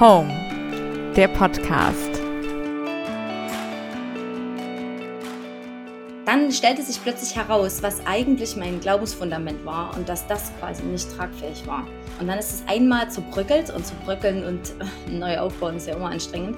[0.00, 0.32] Home,
[1.14, 2.08] der Podcast.
[6.24, 11.14] Dann stellte sich plötzlich heraus, was eigentlich mein Glaubensfundament war und dass das quasi nicht
[11.14, 11.86] tragfähig war.
[12.18, 15.96] Und dann ist es einmal zerbröckelt und zu bröckeln und äh, neu aufbauen ist ja
[15.96, 16.56] immer anstrengend.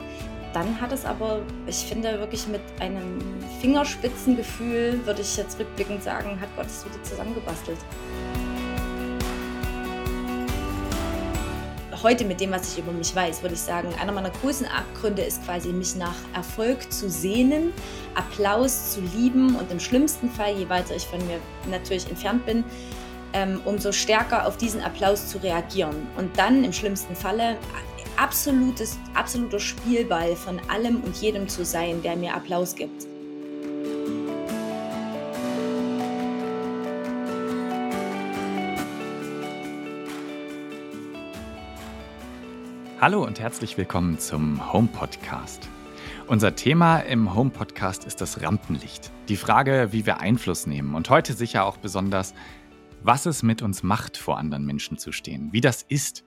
[0.53, 3.19] Dann hat es aber, ich finde, wirklich mit einem
[3.61, 7.79] Fingerspitzengefühl, würde ich jetzt rückblickend sagen, hat Gott es wieder zusammengebastelt.
[12.03, 15.23] Heute mit dem, was ich über mich weiß, würde ich sagen, einer meiner größten Abgründe
[15.23, 17.73] ist quasi, mich nach Erfolg zu sehnen,
[18.15, 21.39] Applaus zu lieben und im schlimmsten Fall, je weiter ich von mir
[21.71, 22.65] natürlich entfernt bin,
[23.33, 26.07] ähm, umso stärker auf diesen Applaus zu reagieren.
[26.17, 27.57] Und dann im schlimmsten Falle
[28.17, 33.12] absolutes, absoluter Spielball von allem und jedem zu sein, der mir Applaus gibt.
[43.03, 45.69] Hallo und herzlich willkommen zum Home Podcast.
[46.29, 49.11] Unser Thema im Home Podcast ist das Rampenlicht.
[49.29, 52.33] Die Frage, wie wir Einfluss nehmen und heute sicher auch besonders,
[53.03, 56.25] was es mit uns macht, vor anderen Menschen zu stehen, wie das ist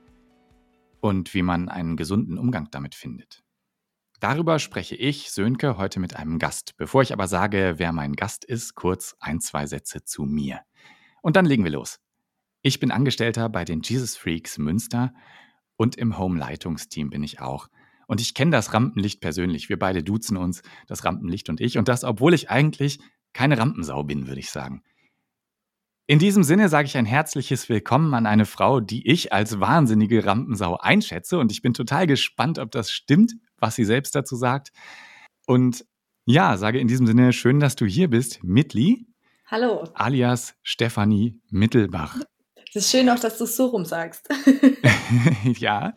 [1.00, 3.42] und wie man einen gesunden Umgang damit findet.
[4.20, 6.76] Darüber spreche ich, Sönke, heute mit einem Gast.
[6.76, 10.60] Bevor ich aber sage, wer mein Gast ist, kurz ein, zwei Sätze zu mir.
[11.22, 12.02] Und dann legen wir los.
[12.62, 15.14] Ich bin Angestellter bei den Jesus Freaks Münster
[15.78, 17.68] und im Home-Leitungsteam bin ich auch.
[18.08, 19.70] Und ich kenne das Rampenlicht persönlich.
[19.70, 21.78] Wir beide duzen uns, das Rampenlicht und ich.
[21.78, 23.00] Und das, obwohl ich eigentlich
[23.34, 24.84] keine Rampensau bin, würde ich sagen.
[26.08, 30.24] In diesem Sinne sage ich ein herzliches Willkommen an eine Frau, die ich als wahnsinnige
[30.24, 31.40] Rampensau einschätze.
[31.40, 34.72] Und ich bin total gespannt, ob das stimmt, was sie selbst dazu sagt.
[35.48, 35.84] Und
[36.26, 39.08] ja, sage in diesem Sinne schön, dass du hier bist, Mitli.
[39.48, 39.84] Hallo.
[39.96, 42.20] Alias Stefanie Mittelbach.
[42.76, 44.28] Es ist schön auch, dass du es so rum sagst.
[45.44, 45.94] ja,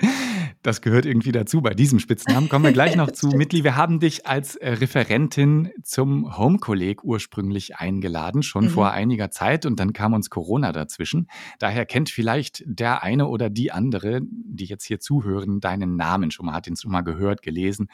[0.63, 1.61] das gehört irgendwie dazu.
[1.61, 3.31] Bei diesem Spitznamen kommen wir gleich noch zu.
[3.31, 8.71] Mitli, wir haben dich als äh, Referentin zum Home-Kolleg ursprünglich eingeladen, schon mhm.
[8.71, 9.67] vor einiger Zeit.
[9.67, 11.27] Und dann kam uns Corona dazwischen.
[11.59, 16.47] Daher kennt vielleicht der eine oder die andere, die jetzt hier zuhören, deinen Namen schon
[16.47, 17.89] mal, hat ihn schon mal gehört, gelesen.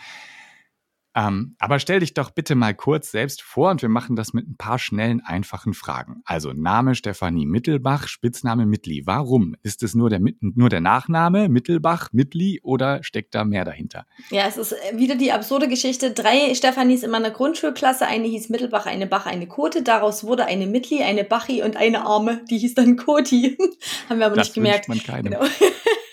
[1.14, 4.48] Ähm, aber stell dich doch bitte mal kurz selbst vor und wir machen das mit
[4.48, 6.22] ein paar schnellen, einfachen Fragen.
[6.24, 9.02] Also Name Stefanie Mittelbach, Spitzname Mittli.
[9.06, 9.54] Warum?
[9.62, 14.06] Ist es nur der, nur der Nachname Mittelbach, Mittli oder steckt da mehr dahinter?
[14.30, 16.10] Ja, es ist äh, wieder die absurde Geschichte.
[16.10, 18.06] Drei Stefanis in meiner Grundschulklasse.
[18.06, 19.82] Eine hieß Mittelbach, eine Bach, eine Kote.
[19.82, 22.40] Daraus wurde eine Mittli, eine Bachi und eine Arme.
[22.50, 23.56] Die hieß dann Koti.
[24.08, 24.88] Haben wir aber das nicht gemerkt.
[24.88, 25.32] Man keinem.
[25.32, 25.44] Genau.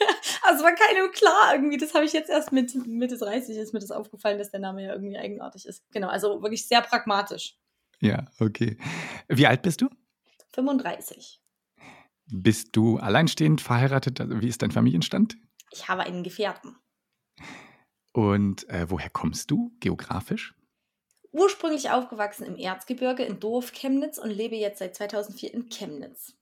[0.52, 1.78] Also war keinem klar irgendwie.
[1.78, 4.84] Das habe ich jetzt erst mit Mitte 30 ist mir das aufgefallen, dass der Name
[4.84, 5.90] ja irgendwie eigenartig ist.
[5.92, 7.58] Genau, also wirklich sehr pragmatisch.
[8.02, 8.78] Ja, okay.
[9.30, 9.90] Wie alt bist du?
[10.54, 11.40] 35.
[12.26, 14.20] Bist du alleinstehend verheiratet?
[14.20, 15.38] Also wie ist dein Familienstand?
[15.72, 16.76] Ich habe einen Gefährten.
[18.12, 20.54] Und äh, woher kommst du geografisch?
[21.32, 26.36] Ursprünglich aufgewachsen im Erzgebirge in Dorf Chemnitz und lebe jetzt seit 2004 in Chemnitz.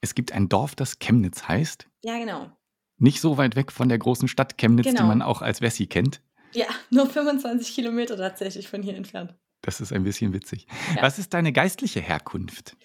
[0.00, 1.88] Es gibt ein Dorf, das Chemnitz heißt?
[2.04, 2.52] Ja, genau.
[3.02, 5.00] Nicht so weit weg von der großen Stadt Chemnitz, genau.
[5.00, 6.20] die man auch als Wessi kennt.
[6.52, 9.34] Ja, nur 25 Kilometer tatsächlich von hier entfernt.
[9.60, 10.68] Das ist ein bisschen witzig.
[10.94, 11.02] Ja.
[11.02, 12.76] Was ist deine geistliche Herkunft?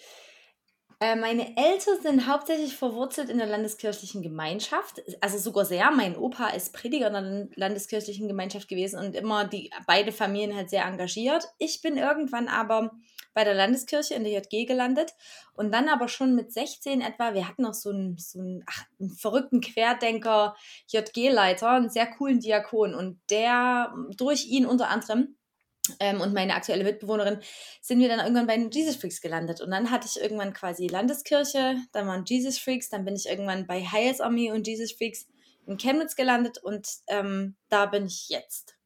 [0.99, 5.91] Äh, meine Eltern sind hauptsächlich verwurzelt in der landeskirchlichen Gemeinschaft, also sogar sehr.
[5.91, 10.71] Mein Opa ist Prediger in der landeskirchlichen Gemeinschaft gewesen und immer die beide Familien halt
[10.71, 11.47] sehr engagiert.
[11.59, 12.91] Ich bin irgendwann aber
[13.37, 15.13] bei der Landeskirche in der JG gelandet
[15.53, 18.85] und dann aber schon mit 16 etwa, wir hatten noch so einen, so einen, ach,
[18.99, 20.55] einen verrückten Querdenker,
[20.87, 25.35] JG-Leiter, einen sehr coolen Diakon und der durch ihn unter anderem
[25.99, 27.37] ähm, und meine aktuelle Mitbewohnerin
[27.79, 29.61] sind wir dann irgendwann bei den Jesus Freaks gelandet.
[29.61, 33.67] Und dann hatte ich irgendwann quasi Landeskirche, dann waren Jesus Freaks, dann bin ich irgendwann
[33.67, 35.27] bei Heilsarmee und Jesus Freaks
[35.67, 38.76] in Chemnitz gelandet und ähm, da bin ich jetzt.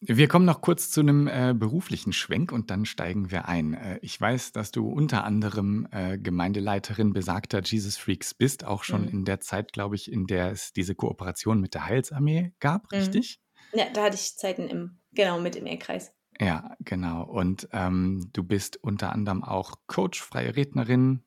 [0.00, 3.72] Wir kommen noch kurz zu einem äh, beruflichen Schwenk und dann steigen wir ein.
[3.72, 9.02] Äh, ich weiß, dass du unter anderem äh, Gemeindeleiterin besagter Jesus Freaks bist, auch schon
[9.02, 9.08] mhm.
[9.08, 12.98] in der Zeit, glaube ich, in der es diese Kooperation mit der Heilsarmee gab, mhm.
[12.98, 13.40] richtig?
[13.72, 16.12] Ja, da hatte ich Zeiten im, genau, mit im Ehrkreis.
[16.38, 17.22] Ja, genau.
[17.22, 21.22] Und ähm, du bist unter anderem auch Coach, freie Rednerin.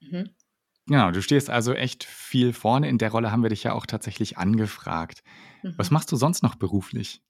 [0.00, 0.30] Mhm.
[0.86, 2.88] Genau, du stehst also echt viel vorne.
[2.88, 5.22] In der Rolle haben wir dich ja auch tatsächlich angefragt.
[5.62, 5.74] Mhm.
[5.76, 7.22] Was machst du sonst noch beruflich?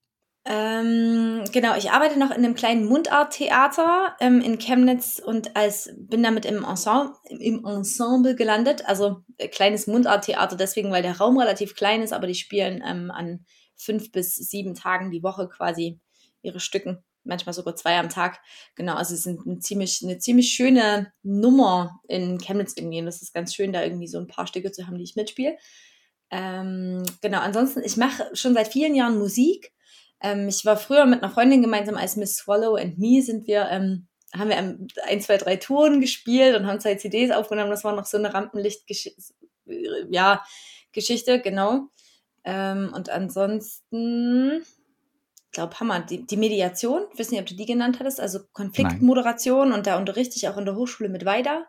[0.47, 6.23] Ähm, genau, ich arbeite noch in einem kleinen Mundarttheater ähm, in Chemnitz und als bin
[6.23, 8.87] damit im Ensemble, im Ensemble gelandet.
[8.87, 13.11] Also äh, kleines Mundarttheater deswegen, weil der Raum relativ klein ist, aber die spielen ähm,
[13.11, 13.47] an
[13.77, 15.99] fünf bis sieben Tagen die Woche quasi
[16.43, 18.41] ihre Stücken, manchmal sogar zwei am Tag.
[18.75, 22.99] Genau, also es sind eine ziemlich, eine ziemlich schöne Nummer in Chemnitz irgendwie.
[22.99, 25.17] Und das ist ganz schön, da irgendwie so ein paar Stücke zu haben, die ich
[25.17, 25.57] mitspiele.
[26.31, 29.74] Ähm, genau, ansonsten, ich mache schon seit vielen Jahren Musik.
[30.25, 33.69] Ähm, ich war früher mit einer Freundin gemeinsam als Miss Swallow and Me sind wir,
[33.71, 37.71] ähm, haben wir ein, zwei, drei Touren gespielt und haben zwei CDs aufgenommen.
[37.71, 39.23] Das war noch so eine Rampenlicht-Geschichte,
[40.09, 40.43] ja,
[40.93, 41.89] Geschichte, genau.
[42.43, 47.67] Ähm, und ansonsten, ich glaube, Hammer, die, die Mediation, ich weiß nicht, ob du die
[47.67, 49.79] genannt hattest, also Konfliktmoderation Nein.
[49.79, 51.67] und da unterrichte ich auch in der Hochschule mit weiter.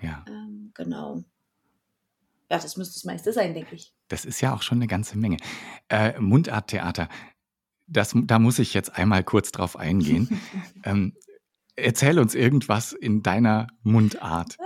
[0.00, 0.24] Ja.
[0.28, 1.24] Ähm, genau.
[2.48, 3.92] Ja, das müsste das meiste sein, denke ich.
[4.06, 5.38] Das ist ja auch schon eine ganze Menge.
[5.88, 7.08] Äh, Mundarttheater,
[7.90, 10.40] das, da muss ich jetzt einmal kurz drauf eingehen.
[10.84, 11.14] ähm,
[11.76, 14.56] erzähl uns irgendwas in deiner Mundart.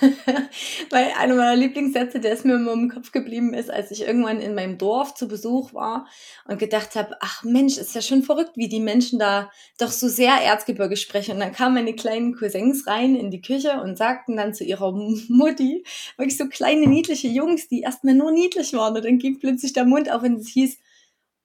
[0.90, 4.40] Weil einer meiner Lieblingssätze, der ist mir immer im Kopf geblieben ist, als ich irgendwann
[4.40, 6.06] in meinem Dorf zu Besuch war
[6.46, 10.08] und gedacht habe, ach Mensch, ist ja schon verrückt, wie die Menschen da doch so
[10.08, 11.34] sehr Erzgebirge sprechen.
[11.34, 14.92] Und dann kamen meine kleinen Cousins rein in die Küche und sagten dann zu ihrer
[14.92, 15.84] Mutti,
[16.16, 18.96] wirklich so kleine niedliche Jungs, die erstmal nur niedlich waren.
[18.96, 20.78] Und dann ging plötzlich der Mund auf und es hieß,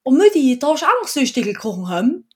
[0.03, 2.27] oh Mutti, darf ich auch noch so ein Stückchen Kuchen haben?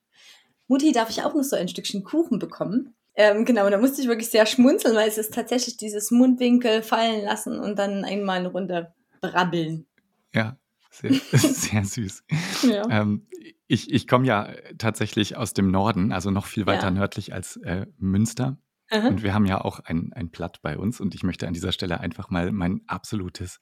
[0.68, 2.94] Mutti, darf ich auch noch so ein Stückchen Kuchen bekommen?
[3.16, 7.24] Ähm, genau, da musste ich wirklich sehr schmunzeln, weil es ist tatsächlich dieses Mundwinkel fallen
[7.26, 9.88] lassen und dann einmal eine Runde brabbeln.
[10.36, 10.58] Ja,
[10.92, 12.24] sehr, sehr süß.
[12.64, 12.88] Ja.
[12.90, 13.28] Ähm,
[13.68, 16.92] ich ich komme ja tatsächlich aus dem Norden, also noch viel weiter ja.
[16.92, 18.58] nördlich als äh, Münster.
[18.90, 19.08] Aha.
[19.08, 21.02] Und wir haben ja auch ein, ein Platt bei uns.
[21.02, 23.60] Und ich möchte an dieser Stelle einfach mal mein absolutes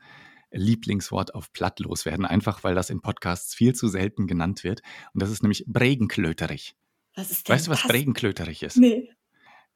[0.55, 4.81] Lieblingswort auf Platt loswerden, einfach weil das in Podcasts viel zu selten genannt wird.
[5.13, 6.75] Und das ist nämlich Bregenklöterich.
[7.15, 7.91] Was ist denn Weißt du, was das?
[7.91, 8.77] Bregenklöterich ist?
[8.77, 9.09] Nee.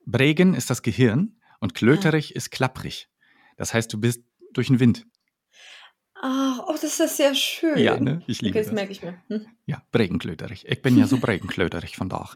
[0.05, 2.35] Bregen ist das Gehirn und klöterig ja.
[2.35, 3.09] ist klapprig.
[3.57, 4.23] Das heißt, du bist
[4.53, 5.05] durch den Wind.
[6.21, 7.77] Ach, oh, das ist sehr schön.
[7.77, 8.21] Ja, ne?
[8.27, 8.67] Ich liebe okay, das.
[8.67, 9.21] das merke ich mir.
[9.27, 9.47] Hm?
[9.65, 10.65] Ja, Bregenklöterig.
[10.67, 12.29] Ich bin ja so Bregenklöterig von da.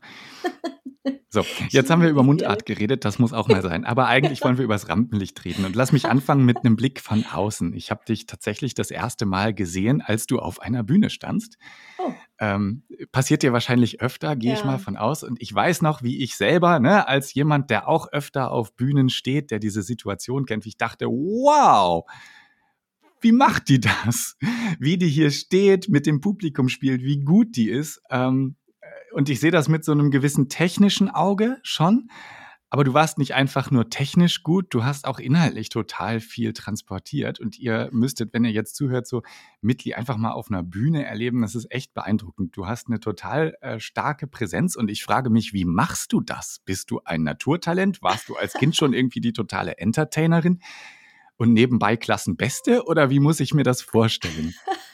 [1.30, 3.86] So, jetzt haben wir über Mundart geredet, das muss auch mal sein.
[3.86, 5.66] Aber eigentlich wollen wir über das Rampenlicht reden.
[5.66, 7.74] Und lass mich anfangen mit einem Blick von außen.
[7.74, 11.58] Ich habe dich tatsächlich das erste Mal gesehen, als du auf einer Bühne standst.
[11.98, 12.12] Oh.
[12.40, 14.58] Ähm, passiert dir wahrscheinlich öfter, gehe ja.
[14.58, 15.24] ich mal von aus.
[15.24, 19.10] Und ich weiß noch, wie ich selber, ne, als jemand, der auch öfter auf Bühnen
[19.10, 22.06] steht, der diese Situation kennt, wie ich dachte, wow,
[23.22, 24.38] wie macht die das?
[24.80, 28.02] Wie die hier steht, mit dem Publikum spielt, wie gut die ist.
[28.10, 28.58] Ähm,
[29.14, 32.10] und ich sehe das mit so einem gewissen technischen Auge schon.
[32.74, 37.40] Aber du warst nicht einfach nur technisch gut, du hast auch inhaltlich total viel transportiert.
[37.40, 39.22] Und ihr müsstet, wenn ihr jetzt zuhört, so
[39.62, 41.44] Mitli einfach mal auf einer Bühne erleben.
[41.44, 42.58] Das ist echt beeindruckend.
[42.58, 46.62] Du hast eine total äh, starke Präsenz und ich frage mich, wie machst du das?
[46.66, 48.02] Bist du ein Naturtalent?
[48.02, 50.60] Warst du als Kind schon irgendwie die totale Entertainerin
[51.38, 52.88] und nebenbei Klassenbeste?
[52.88, 54.56] Oder wie muss ich mir das vorstellen?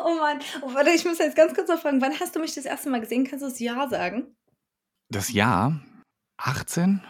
[0.04, 0.38] Oh Mann.
[0.62, 2.90] Oh, warte, ich muss jetzt ganz kurz noch fragen, wann hast du mich das erste
[2.90, 3.24] Mal gesehen?
[3.24, 4.34] Kannst du das Jahr sagen?
[5.10, 5.80] Das Jahr?
[6.38, 7.02] 18?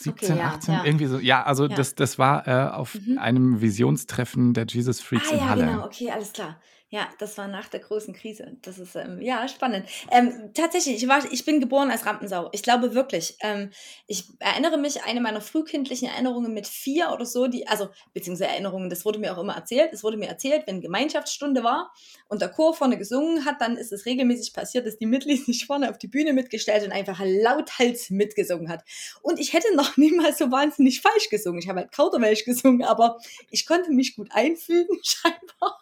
[0.00, 0.84] 17, okay, ja, 18, ja.
[0.84, 1.18] irgendwie so.
[1.18, 1.76] Ja, also ja.
[1.76, 3.18] Das, das war äh, auf mhm.
[3.18, 5.62] einem Visionstreffen der Jesus Freaks ah, in Halle.
[5.64, 6.60] Ja, genau, okay, alles klar.
[6.92, 8.58] Ja, das war nach der großen Krise.
[8.60, 9.86] Das ist ähm, ja spannend.
[10.10, 12.50] Ähm, tatsächlich, ich, war, ich bin geboren als Rampensau.
[12.52, 13.38] Ich glaube wirklich.
[13.40, 13.70] Ähm,
[14.06, 18.90] ich erinnere mich, eine meiner frühkindlichen Erinnerungen mit vier oder so, die, also beziehungsweise Erinnerungen,
[18.90, 19.90] das wurde mir auch immer erzählt.
[19.94, 21.94] Es wurde mir erzählt, wenn Gemeinschaftsstunde war
[22.28, 25.64] und der Chor vorne gesungen hat, dann ist es regelmäßig passiert, dass die Mitglieder sich
[25.64, 28.84] vorne auf die Bühne mitgestellt und einfach lauthals mitgesungen hat.
[29.22, 31.58] Und ich hätte noch niemals so wahnsinnig falsch gesungen.
[31.58, 33.16] Ich habe halt Kauderwelsch gesungen, aber
[33.50, 35.78] ich konnte mich gut einfügen, scheinbar.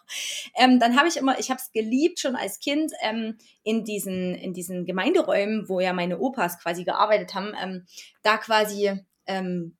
[0.55, 4.35] Ähm, dann habe ich immer, ich habe es geliebt schon als Kind ähm, in diesen
[4.35, 7.85] in diesen Gemeinderäumen, wo ja meine Opas quasi gearbeitet haben, ähm,
[8.21, 8.91] da quasi
[9.25, 9.77] ähm,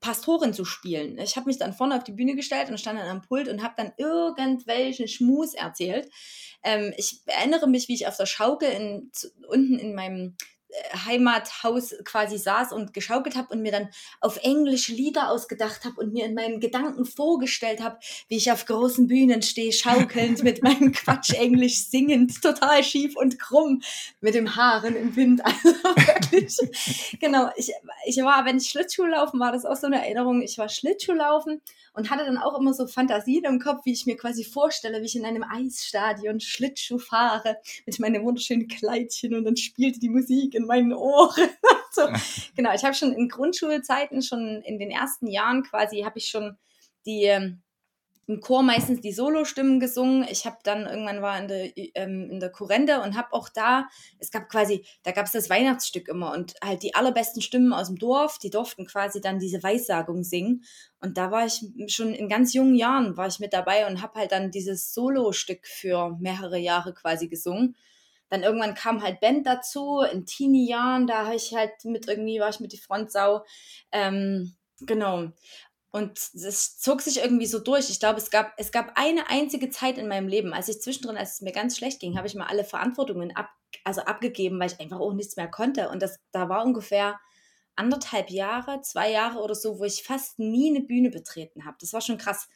[0.00, 1.18] Pastorin zu spielen.
[1.18, 3.62] Ich habe mich dann vorne auf die Bühne gestellt und stand dann am Pult und
[3.62, 6.10] habe dann irgendwelchen Schmus erzählt.
[6.64, 10.36] Ähm, ich erinnere mich, wie ich auf der Schaukel in, zu, unten in meinem
[11.06, 13.88] Heimathaus quasi saß und geschaukelt habe und mir dann
[14.20, 17.98] auf Englisch Lieder ausgedacht habe und mir in meinen Gedanken vorgestellt habe,
[18.28, 23.38] wie ich auf großen Bühnen stehe, schaukelnd mit meinem Quatsch Englisch singend, total schief und
[23.38, 23.82] krumm
[24.20, 25.42] mit dem Haaren im Wind.
[25.58, 27.18] Also wirklich.
[27.20, 27.72] genau, ich,
[28.06, 30.42] ich war, wenn ich Schlittschuh laufen, war das auch so eine Erinnerung.
[30.42, 31.60] Ich war Schlittschuh laufen
[31.98, 35.06] und hatte dann auch immer so Fantasien im Kopf, wie ich mir quasi vorstelle, wie
[35.06, 40.54] ich in einem Eisstadion Schlittschuh fahre mit meinem wunderschönen Kleidchen und dann spielte die Musik
[40.58, 41.48] in meinen Ohren.
[41.92, 42.08] so.
[42.54, 46.56] Genau, ich habe schon in Grundschulzeiten, schon in den ersten Jahren quasi, habe ich schon
[47.06, 47.62] die ähm,
[48.28, 50.26] im Chor meistens die Solostimmen gesungen.
[50.30, 53.88] Ich habe dann irgendwann war in der, ähm, in der Kurrente und habe auch da,
[54.18, 57.86] es gab quasi, da gab es das Weihnachtsstück immer und halt die allerbesten Stimmen aus
[57.86, 60.62] dem Dorf, die durften quasi dann diese Weissagung singen.
[61.00, 64.20] Und da war ich schon in ganz jungen Jahren war ich mit dabei und habe
[64.20, 67.76] halt dann dieses Solostück für mehrere Jahre quasi gesungen.
[68.28, 72.50] Dann irgendwann kam halt Band dazu, in Teenie-Jahren, da habe ich halt mit irgendwie, war
[72.50, 73.44] ich mit die Frontsau.
[73.92, 75.28] Ähm, genau.
[75.90, 77.88] Und das zog sich irgendwie so durch.
[77.88, 81.16] Ich glaube, es gab, es gab eine einzige Zeit in meinem Leben, als ich zwischendrin,
[81.16, 83.48] als es mir ganz schlecht ging, habe ich mal alle Verantwortungen ab,
[83.84, 85.88] also abgegeben, weil ich einfach auch nichts mehr konnte.
[85.88, 87.18] Und das, da war ungefähr
[87.74, 91.76] anderthalb Jahre, zwei Jahre oder so, wo ich fast nie eine Bühne betreten habe.
[91.80, 92.48] Das war schon krass.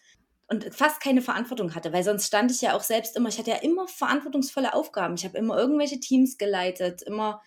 [0.48, 3.50] Und fast keine Verantwortung hatte, weil sonst stand ich ja auch selbst immer, ich hatte
[3.50, 5.14] ja immer verantwortungsvolle Aufgaben.
[5.14, 7.40] Ich habe immer irgendwelche Teams geleitet, immer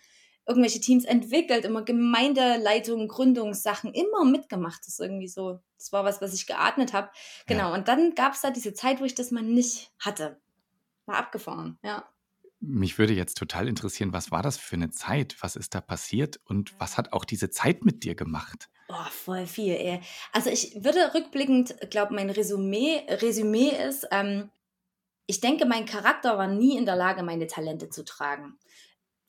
[0.48, 4.80] irgendwelche Teams entwickelt, immer Gemeindeleitung, Gründungssachen, immer mitgemacht.
[4.82, 7.10] Das ist irgendwie so, das war was, was ich geatmet habe.
[7.48, 7.70] Genau.
[7.70, 7.74] Ja.
[7.74, 10.40] Und dann gab es da diese Zeit, wo ich das mal nicht hatte.
[11.06, 12.08] War abgefahren, ja.
[12.60, 15.36] Mich würde jetzt total interessieren, was war das für eine Zeit?
[15.42, 18.70] Was ist da passiert und was hat auch diese Zeit mit dir gemacht?
[18.88, 20.02] Oh, voll viel, ey.
[20.32, 24.52] Also ich würde rückblickend, glaube mein Resümee, Resümee ist, ähm,
[25.28, 28.60] ich denke, mein Charakter war nie in der Lage, meine Talente zu tragen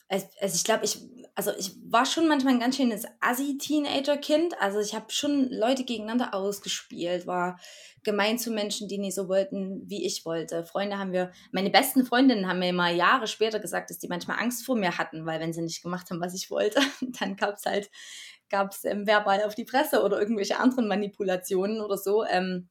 [0.09, 0.99] also ich glaube, ich,
[1.35, 4.59] also ich war schon manchmal ein ganz schönes Assi-Teenager-Kind.
[4.61, 7.59] Also ich habe schon Leute gegeneinander ausgespielt, war
[8.03, 10.63] gemein zu Menschen, die nicht so wollten, wie ich wollte.
[10.63, 14.39] Freunde haben wir, meine besten Freundinnen haben mir mal Jahre später gesagt, dass die manchmal
[14.39, 17.55] Angst vor mir hatten, weil wenn sie nicht gemacht haben, was ich wollte, dann gab
[17.55, 17.89] es halt,
[18.49, 22.23] gab es ähm, verbal auf die Presse oder irgendwelche anderen Manipulationen oder so.
[22.23, 22.69] Ähm,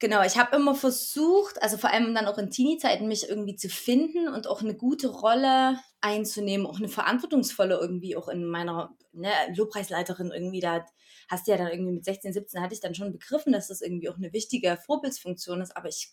[0.00, 3.68] Genau, ich habe immer versucht, also vor allem dann auch in Teenie-Zeiten, mich irgendwie zu
[3.68, 9.30] finden und auch eine gute Rolle einzunehmen, auch eine verantwortungsvolle irgendwie auch in meiner ne,
[9.56, 10.84] Lobpreisleiterin irgendwie da
[11.30, 13.80] hast du ja dann irgendwie mit 16, 17 hatte ich dann schon begriffen, dass das
[13.80, 16.12] irgendwie auch eine wichtige Vorbildsfunktion ist, aber ich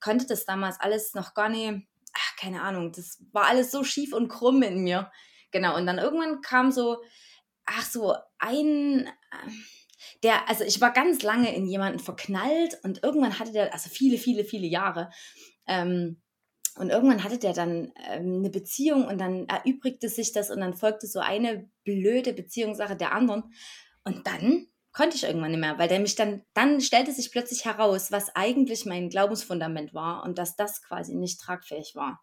[0.00, 4.12] konnte das damals alles noch gar nicht, ach, keine Ahnung, das war alles so schief
[4.14, 5.12] und krumm in mir.
[5.50, 7.02] Genau, und dann irgendwann kam so,
[7.68, 9.50] ach so, ein, äh,
[10.22, 14.18] der, also ich war ganz lange in jemanden verknallt und irgendwann hatte der, also viele,
[14.18, 15.10] viele, viele Jahre,
[15.66, 16.20] ähm,
[16.78, 20.74] und irgendwann hatte der dann ähm, eine Beziehung und dann erübrigte sich das und dann
[20.74, 23.52] folgte so eine blöde Beziehungssache der anderen.
[24.04, 27.64] Und dann konnte ich irgendwann nicht mehr, weil der mich dann, dann stellte sich plötzlich
[27.64, 32.20] heraus, was eigentlich mein Glaubensfundament war und dass das quasi nicht tragfähig war.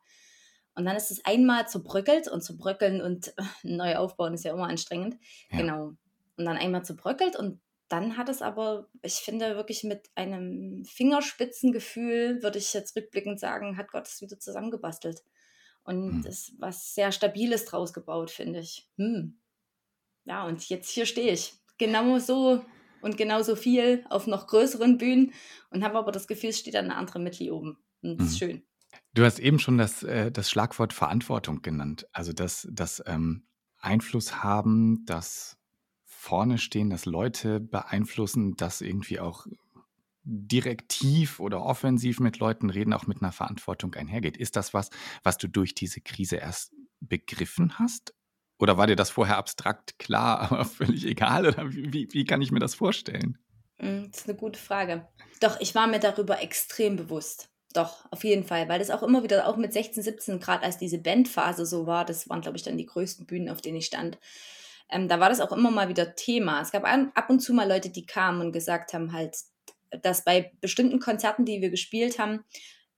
[0.75, 5.17] Und dann ist es einmal zerbröckelt und zerbröckeln und neu aufbauen ist ja immer anstrengend.
[5.49, 5.59] Ja.
[5.59, 5.93] Genau.
[6.37, 12.41] Und dann einmal zerbröckelt und dann hat es aber, ich finde, wirklich mit einem Fingerspitzengefühl,
[12.41, 15.23] würde ich jetzt rückblickend sagen, hat Gott es wieder zusammengebastelt.
[15.83, 16.25] Und hm.
[16.25, 18.89] ist was sehr Stabiles draus gebaut, finde ich.
[18.97, 19.39] Hm.
[20.25, 21.53] Ja, und jetzt hier stehe ich.
[21.77, 22.65] Genau so
[23.01, 25.33] und genauso viel auf noch größeren Bühnen
[25.69, 27.77] und habe aber das Gefühl, es steht eine andere Mittel oben.
[28.01, 28.49] Und das ist hm.
[28.49, 28.63] schön.
[29.15, 32.05] Du hast eben schon das, äh, das Schlagwort Verantwortung genannt.
[32.11, 33.47] Also das, das ähm,
[33.79, 35.57] Einfluss haben, das
[36.03, 39.47] vorne stehen, dass Leute beeinflussen, dass irgendwie auch
[40.25, 44.35] direktiv oder offensiv mit Leuten reden, auch mit einer Verantwortung einhergeht.
[44.35, 44.89] Ist das was,
[45.23, 48.13] was du durch diese Krise erst begriffen hast?
[48.59, 51.47] Oder war dir das vorher abstrakt klar, aber völlig egal?
[51.47, 53.37] Oder wie, wie kann ich mir das vorstellen?
[53.77, 55.07] Hm, das ist eine gute Frage.
[55.39, 57.49] Doch, ich war mir darüber extrem bewusst.
[57.75, 60.77] Doch, auf jeden Fall, weil das auch immer wieder, auch mit 16, 17, gerade als
[60.77, 63.87] diese Bandphase so war, das waren, glaube ich, dann die größten Bühnen, auf denen ich
[63.87, 64.17] stand,
[64.89, 66.61] ähm, da war das auch immer mal wieder Thema.
[66.61, 69.35] Es gab ab und zu mal Leute, die kamen und gesagt haben halt,
[70.01, 72.45] dass bei bestimmten Konzerten, die wir gespielt haben,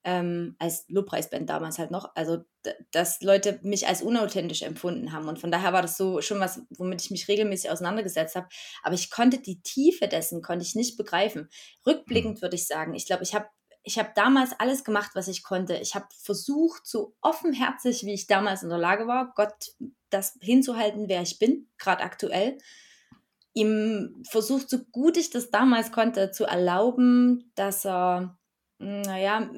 [0.04, 2.44] ähm, als Lobpreisband damals halt noch, also
[2.92, 5.28] dass Leute mich als unauthentisch empfunden haben.
[5.28, 8.48] Und von daher war das so schon was, womit ich mich regelmäßig auseinandergesetzt habe.
[8.84, 11.50] Aber ich konnte die Tiefe dessen, konnte ich nicht begreifen.
[11.86, 12.42] Rückblickend mhm.
[12.42, 13.48] würde ich sagen, ich glaube, ich habe
[13.88, 15.76] ich habe damals alles gemacht, was ich konnte.
[15.78, 19.72] Ich habe versucht, so offenherzig, wie ich damals in der Lage war, Gott
[20.10, 22.58] das hinzuhalten, wer ich bin, gerade aktuell.
[23.54, 28.38] Ihm versucht, so gut ich das damals konnte, zu erlauben, dass er,
[28.78, 29.50] naja,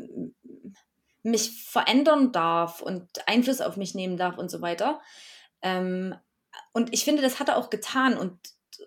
[1.23, 5.01] mich verändern darf und Einfluss auf mich nehmen darf und so weiter.
[5.63, 6.13] Ähm,
[6.71, 8.37] und ich finde, das hat er auch getan und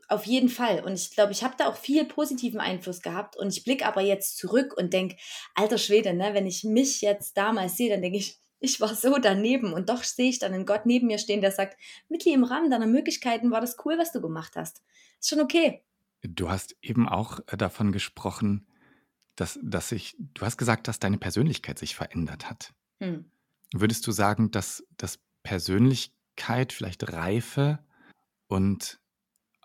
[0.09, 0.85] auf jeden Fall.
[0.85, 3.37] Und ich glaube, ich habe da auch viel positiven Einfluss gehabt.
[3.37, 5.17] Und ich blicke aber jetzt zurück und denke,
[5.55, 9.19] alter Schwede, ne, wenn ich mich jetzt damals sehe, dann denke ich, ich war so
[9.19, 9.73] daneben.
[9.73, 11.77] Und doch sehe ich dann einen Gott neben mir stehen, der sagt,
[12.09, 14.83] Mitli, im Rahmen deiner Möglichkeiten war das cool, was du gemacht hast.
[15.21, 15.83] Ist schon okay.
[16.23, 18.67] Du hast eben auch äh, davon gesprochen,
[19.35, 22.73] dass, dass sich, du hast gesagt, dass deine Persönlichkeit sich verändert hat.
[23.01, 23.25] Hm.
[23.75, 27.81] Würdest du sagen, dass, dass Persönlichkeit, vielleicht Reife
[28.47, 29.01] und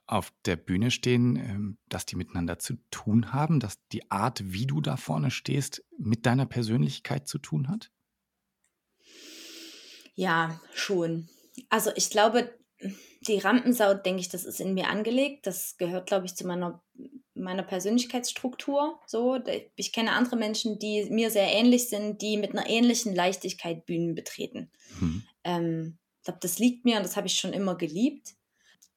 [0.08, 4.66] auf der Bühne stehen, ähm, dass die miteinander zu tun haben, dass die Art, wie
[4.66, 7.92] du da vorne stehst, mit deiner Persönlichkeit zu tun hat?
[10.16, 11.30] Ja, schon.
[11.70, 12.58] Also ich glaube,
[13.28, 15.46] die Rampensau, denke ich, das ist in mir angelegt.
[15.46, 16.82] Das gehört, glaube ich, zu meiner,
[17.34, 19.00] meiner Persönlichkeitsstruktur.
[19.06, 19.40] So,
[19.76, 24.16] ich kenne andere Menschen, die mir sehr ähnlich sind, die mit einer ähnlichen Leichtigkeit Bühnen
[24.16, 24.72] betreten.
[25.00, 25.24] Mhm.
[25.44, 28.37] Ähm, ich glaube, das liegt mir und das habe ich schon immer geliebt.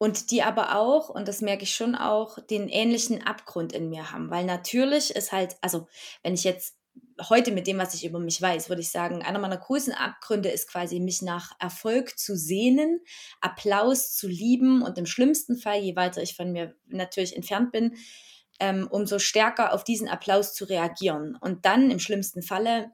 [0.01, 4.13] Und die aber auch, und das merke ich schon auch, den ähnlichen Abgrund in mir
[4.13, 4.31] haben.
[4.31, 5.89] Weil natürlich ist halt, also
[6.23, 6.79] wenn ich jetzt
[7.29, 10.49] heute mit dem, was ich über mich weiß, würde ich sagen, einer meiner größten Abgründe
[10.49, 13.01] ist quasi, mich nach Erfolg zu sehnen,
[13.43, 17.95] Applaus zu lieben und im schlimmsten Fall, je weiter ich von mir natürlich entfernt bin,
[18.61, 21.37] ähm, umso stärker auf diesen Applaus zu reagieren.
[21.41, 22.93] Und dann im schlimmsten Falle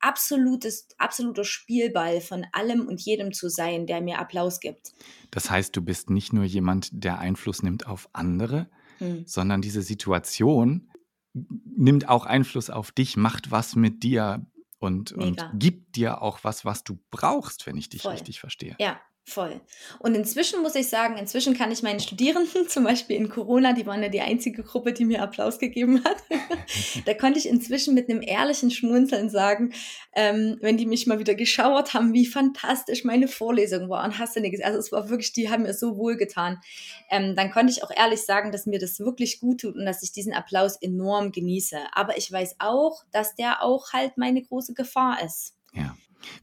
[0.00, 4.92] absolutes, absoluter Spielball von allem und jedem zu sein, der mir Applaus gibt.
[5.30, 9.24] Das heißt, du bist nicht nur jemand, der Einfluss nimmt auf andere, hm.
[9.26, 10.88] sondern diese Situation
[11.34, 14.46] nimmt auch Einfluss auf dich, macht was mit dir
[14.78, 18.12] und, und gibt dir auch was, was du brauchst, wenn ich dich Voll.
[18.12, 18.76] richtig verstehe.
[18.78, 19.60] Ja, Voll.
[19.98, 23.84] Und inzwischen muss ich sagen, inzwischen kann ich meinen Studierenden, zum Beispiel in Corona, die
[23.84, 26.16] waren ja die einzige Gruppe, die mir Applaus gegeben hat,
[27.04, 29.74] da konnte ich inzwischen mit einem ehrlichen Schmunzeln sagen,
[30.14, 34.34] ähm, wenn die mich mal wieder geschauert haben, wie fantastisch meine Vorlesung war und hast
[34.34, 34.62] du nichts.
[34.62, 36.58] Also es war wirklich, die haben mir so wohl getan.
[37.10, 40.02] Ähm, dann konnte ich auch ehrlich sagen, dass mir das wirklich gut tut und dass
[40.02, 41.76] ich diesen Applaus enorm genieße.
[41.92, 45.54] Aber ich weiß auch, dass der auch halt meine große Gefahr ist.
[45.74, 45.94] Ja.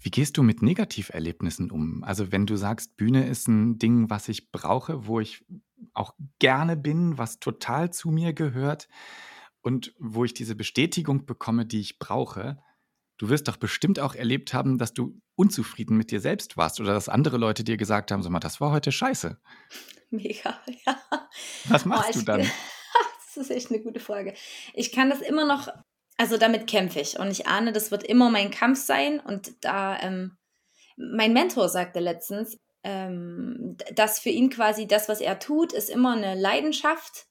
[0.02, 2.04] Wie gehst du mit Negativerlebnissen um?
[2.04, 5.46] Also wenn du sagst, Bühne ist ein Ding, was ich brauche, wo ich
[5.94, 8.88] auch gerne bin, was total zu mir gehört
[9.62, 12.62] und wo ich diese Bestätigung bekomme, die ich brauche.
[13.18, 16.94] Du wirst doch bestimmt auch erlebt haben, dass du unzufrieden mit dir selbst warst oder
[16.94, 19.40] dass andere Leute dir gesagt haben, sag mal, das war heute scheiße.
[20.10, 21.00] Mega, ja.
[21.66, 22.42] Was machst oh, du dann?
[23.36, 24.34] das ist echt eine gute Frage.
[24.74, 25.70] Ich kann das immer noch
[26.18, 29.20] also damit kämpfe ich und ich ahne, das wird immer mein Kampf sein.
[29.20, 30.38] Und da, ähm,
[30.96, 36.14] mein Mentor sagte letztens, ähm, dass für ihn quasi das, was er tut, ist immer
[36.14, 37.26] eine Leidenschaft.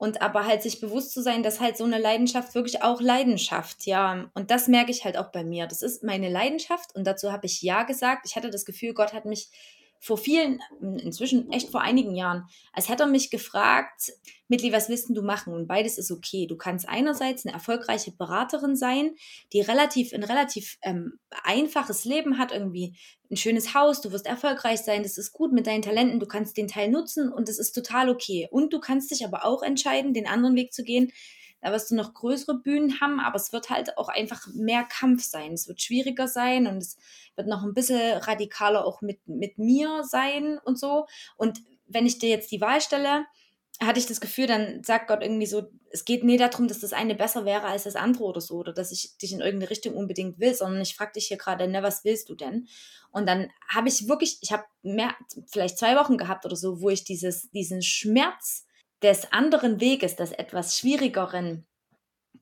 [0.00, 3.84] Und aber halt sich bewusst zu sein, dass halt so eine Leidenschaft wirklich auch Leidenschaft,
[3.84, 4.30] ja.
[4.34, 5.66] Und das merke ich halt auch bei mir.
[5.66, 8.24] Das ist meine Leidenschaft und dazu habe ich Ja gesagt.
[8.24, 9.50] Ich hatte das Gefühl, Gott hat mich
[10.00, 14.12] vor vielen, inzwischen echt vor einigen Jahren, als hätte er mich gefragt,
[14.48, 15.52] Mitli, was willst du machen?
[15.52, 16.46] Und beides ist okay.
[16.46, 19.14] Du kannst einerseits eine erfolgreiche Beraterin sein,
[19.52, 22.96] die relativ ein relativ ähm, einfaches Leben hat, irgendwie
[23.30, 26.56] ein schönes Haus, du wirst erfolgreich sein, das ist gut mit deinen Talenten, du kannst
[26.56, 28.48] den Teil nutzen und das ist total okay.
[28.50, 31.12] Und du kannst dich aber auch entscheiden, den anderen Weg zu gehen,
[31.60, 35.24] da wirst du noch größere Bühnen haben, aber es wird halt auch einfach mehr Kampf
[35.24, 35.52] sein.
[35.52, 36.96] Es wird schwieriger sein und es
[37.36, 41.06] wird noch ein bisschen radikaler auch mit, mit mir sein und so.
[41.36, 43.24] Und wenn ich dir jetzt die Wahl stelle,
[43.80, 46.92] hatte ich das Gefühl, dann sagt Gott irgendwie so, es geht nie darum, dass das
[46.92, 49.94] eine besser wäre als das andere oder so, oder dass ich dich in irgendeine Richtung
[49.94, 52.66] unbedingt will, sondern ich frage dich hier gerade, ne, was willst du denn?
[53.12, 55.14] Und dann habe ich wirklich, ich habe mehr,
[55.46, 58.66] vielleicht zwei Wochen gehabt oder so, wo ich dieses, diesen Schmerz
[59.02, 61.66] des anderen Weges, des etwas schwierigeren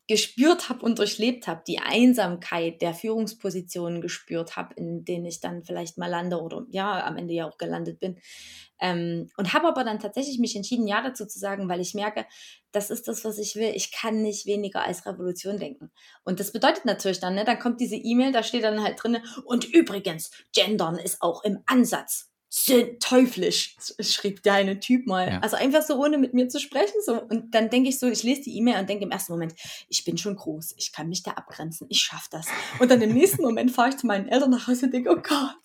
[0.08, 5.64] gespürt habe und durchlebt habe, die Einsamkeit der Führungspositionen gespürt habe, in denen ich dann
[5.64, 8.18] vielleicht mal lande oder ja, am Ende ja auch gelandet bin.
[8.80, 12.26] Ähm, und habe aber dann tatsächlich mich entschieden, ja dazu zu sagen, weil ich merke,
[12.70, 13.72] das ist das, was ich will.
[13.74, 15.90] Ich kann nicht weniger als Revolution denken.
[16.24, 19.18] Und das bedeutet natürlich dann, ne, dann kommt diese E-Mail, da steht dann halt drin,
[19.44, 22.30] und übrigens, Gendern ist auch im Ansatz
[23.00, 25.28] teuflisch, schrieb der eine Typ mal.
[25.28, 25.38] Ja.
[25.40, 26.94] Also einfach so, ohne mit mir zu sprechen.
[27.04, 27.20] So.
[27.20, 29.54] Und dann denke ich so, ich lese die E-Mail und denke im ersten Moment,
[29.88, 32.46] ich bin schon groß, ich kann mich da abgrenzen, ich schaffe das.
[32.78, 35.16] Und dann im nächsten Moment fahre ich zu meinen Eltern nach Hause und denke, oh
[35.16, 35.56] Gott,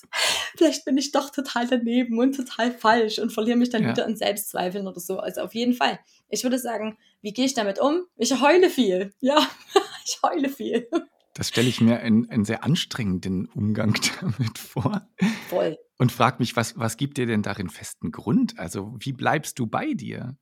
[0.57, 3.89] vielleicht bin ich doch total daneben und total falsch und verliere mich dann ja.
[3.89, 5.19] wieder in Selbstzweifeln oder so.
[5.19, 5.99] Also auf jeden Fall.
[6.29, 8.05] Ich würde sagen, wie gehe ich damit um?
[8.17, 9.13] Ich heule viel.
[9.21, 9.47] Ja,
[10.05, 10.87] ich heule viel.
[11.33, 15.07] Das stelle ich mir einen, einen sehr anstrengenden Umgang damit vor.
[15.49, 15.77] Voll.
[15.97, 18.59] Und frag mich, was, was gibt dir denn darin festen Grund?
[18.59, 20.35] Also, wie bleibst du bei dir?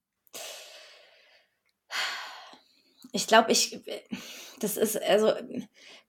[3.12, 3.80] Ich glaube, ich,
[4.60, 5.34] das ist, also,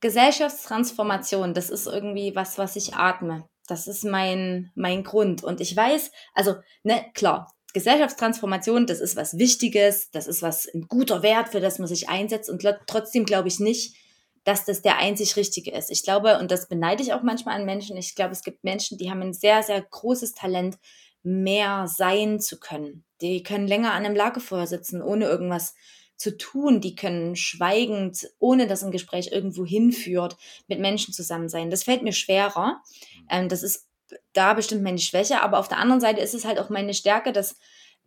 [0.00, 3.48] Gesellschaftstransformation, das ist irgendwie was, was ich atme.
[3.66, 5.44] Das ist mein, mein Grund.
[5.44, 10.88] Und ich weiß, also, ne, klar, Gesellschaftstransformation, das ist was Wichtiges, das ist was ein
[10.88, 12.50] guter Wert, für das man sich einsetzt.
[12.50, 13.94] Und trotzdem glaube ich nicht,
[14.44, 15.90] dass das der einzig Richtige ist.
[15.90, 18.98] Ich glaube, und das beneide ich auch manchmal an Menschen, ich glaube, es gibt Menschen,
[18.98, 20.78] die haben ein sehr, sehr großes Talent,
[21.22, 23.04] mehr sein zu können.
[23.20, 25.74] Die können länger an einem Lagerfeuer sitzen, ohne irgendwas
[26.16, 26.80] zu tun.
[26.80, 30.36] Die können schweigend, ohne dass ein Gespräch irgendwo hinführt,
[30.68, 31.70] mit Menschen zusammen sein.
[31.70, 32.82] Das fällt mir schwerer.
[33.28, 33.86] Ähm, das ist
[34.32, 37.32] da bestimmt meine Schwäche, aber auf der anderen Seite ist es halt auch meine Stärke,
[37.32, 37.56] dass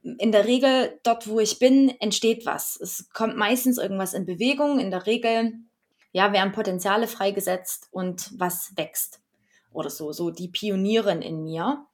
[0.03, 2.77] in der Regel dort, wo ich bin, entsteht was.
[2.79, 4.79] Es kommt meistens irgendwas in Bewegung.
[4.79, 5.53] In der Regel
[6.13, 9.19] ja, werden Potenziale freigesetzt und was wächst.
[9.73, 11.86] Oder so, so die Pionierin in mir.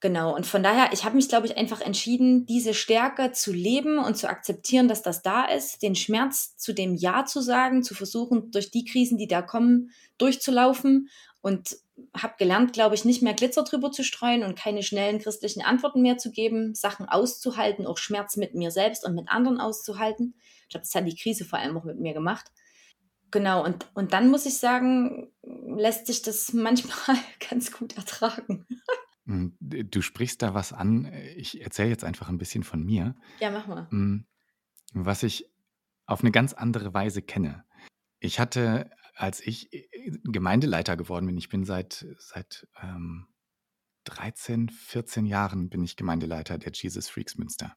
[0.00, 3.98] Genau, und von daher, ich habe mich, glaube ich, einfach entschieden, diese Stärke zu leben
[3.98, 7.94] und zu akzeptieren, dass das da ist, den Schmerz zu dem Ja zu sagen, zu
[7.94, 11.10] versuchen, durch die Krisen, die da kommen, durchzulaufen
[11.42, 11.76] und
[12.16, 16.00] habe gelernt, glaube ich, nicht mehr Glitzer drüber zu streuen und keine schnellen christlichen Antworten
[16.00, 20.34] mehr zu geben, Sachen auszuhalten, auch Schmerz mit mir selbst und mit anderen auszuhalten.
[20.62, 22.50] Ich glaube, das hat die Krise vor allem auch mit mir gemacht.
[23.30, 27.16] Genau, und, und dann muss ich sagen, lässt sich das manchmal
[27.48, 28.66] ganz gut ertragen.
[29.26, 31.12] Hm, du sprichst da was an.
[31.36, 33.14] Ich erzähle jetzt einfach ein bisschen von mir.
[33.40, 33.88] Ja, mach mal.
[33.90, 34.26] Hm,
[34.92, 35.50] was ich
[36.06, 37.64] auf eine ganz andere Weise kenne.
[38.18, 39.86] Ich hatte, als ich äh,
[40.24, 43.28] Gemeindeleiter geworden bin, ich bin seit, seit ähm,
[44.04, 47.76] 13, 14 Jahren bin ich Gemeindeleiter der Jesus Freaks Münster.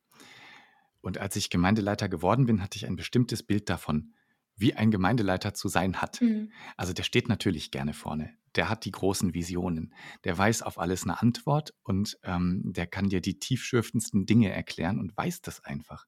[1.02, 4.14] Und als ich Gemeindeleiter geworden bin, hatte ich ein bestimmtes Bild davon,
[4.56, 6.22] wie ein Gemeindeleiter zu sein hat.
[6.22, 6.52] Mhm.
[6.78, 8.34] Also der steht natürlich gerne vorne.
[8.56, 9.94] Der hat die großen Visionen.
[10.24, 15.00] Der weiß auf alles eine Antwort und ähm, der kann dir die tiefschürfendsten Dinge erklären
[15.00, 16.06] und weiß das einfach.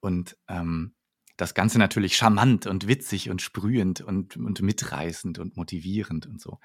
[0.00, 0.94] Und ähm,
[1.36, 6.58] das Ganze natürlich charmant und witzig und sprühend und, und mitreißend und motivierend und so.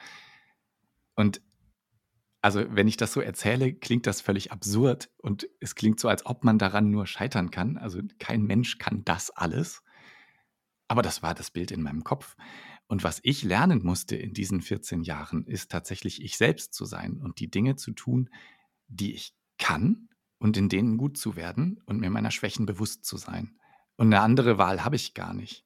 [1.16, 1.42] Und
[2.42, 6.26] also wenn ich das so erzähle, klingt das völlig absurd und es klingt so, als
[6.26, 7.78] ob man daran nur scheitern kann.
[7.78, 9.84] Also kein Mensch kann das alles.
[10.88, 12.36] Aber das war das Bild in meinem Kopf.
[12.88, 17.20] Und was ich lernen musste in diesen 14 Jahren, ist tatsächlich ich selbst zu sein
[17.22, 18.30] und die Dinge zu tun,
[18.88, 23.18] die ich kann und in denen gut zu werden und mir meiner Schwächen bewusst zu
[23.18, 23.60] sein.
[23.98, 25.66] Und eine andere Wahl habe ich gar nicht.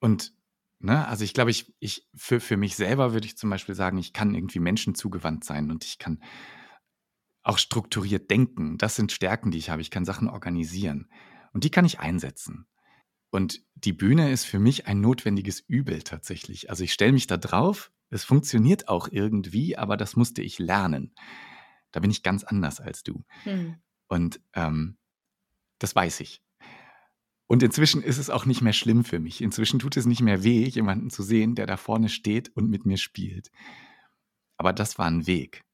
[0.00, 0.32] Und
[0.78, 3.98] ne, also ich glaube, ich, ich für, für mich selber würde ich zum Beispiel sagen,
[3.98, 6.22] ich kann irgendwie Menschen zugewandt sein und ich kann
[7.42, 8.78] auch strukturiert denken.
[8.78, 9.82] Das sind Stärken, die ich habe.
[9.82, 11.10] Ich kann Sachen organisieren.
[11.52, 12.66] Und die kann ich einsetzen.
[13.34, 16.70] Und die Bühne ist für mich ein notwendiges Übel tatsächlich.
[16.70, 21.16] Also ich stelle mich da drauf, es funktioniert auch irgendwie, aber das musste ich lernen.
[21.90, 23.24] Da bin ich ganz anders als du.
[23.42, 23.74] Hm.
[24.06, 24.98] Und ähm,
[25.80, 26.44] das weiß ich.
[27.48, 29.40] Und inzwischen ist es auch nicht mehr schlimm für mich.
[29.40, 32.86] Inzwischen tut es nicht mehr weh, jemanden zu sehen, der da vorne steht und mit
[32.86, 33.50] mir spielt.
[34.58, 35.64] Aber das war ein Weg.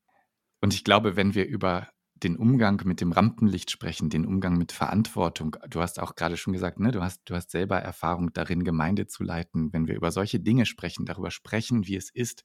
[0.62, 1.90] Und ich glaube, wenn wir über
[2.22, 5.56] den Umgang mit dem Rampenlicht sprechen, den Umgang mit Verantwortung.
[5.68, 9.06] Du hast auch gerade schon gesagt, ne, du hast, du hast selber Erfahrung darin, Gemeinde
[9.06, 9.72] zu leiten.
[9.72, 12.44] Wenn wir über solche Dinge sprechen, darüber sprechen, wie es ist,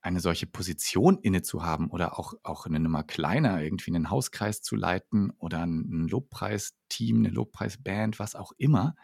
[0.00, 4.60] eine solche Position inne zu haben oder auch, auch eine Nummer kleiner, irgendwie einen Hauskreis
[4.60, 8.96] zu leiten oder ein Lobpreisteam, eine Lobpreisband, was auch immer,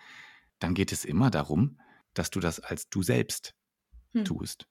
[0.58, 1.80] dann geht es immer darum,
[2.12, 3.54] dass du das als du selbst
[4.12, 4.26] hm.
[4.26, 4.66] tust.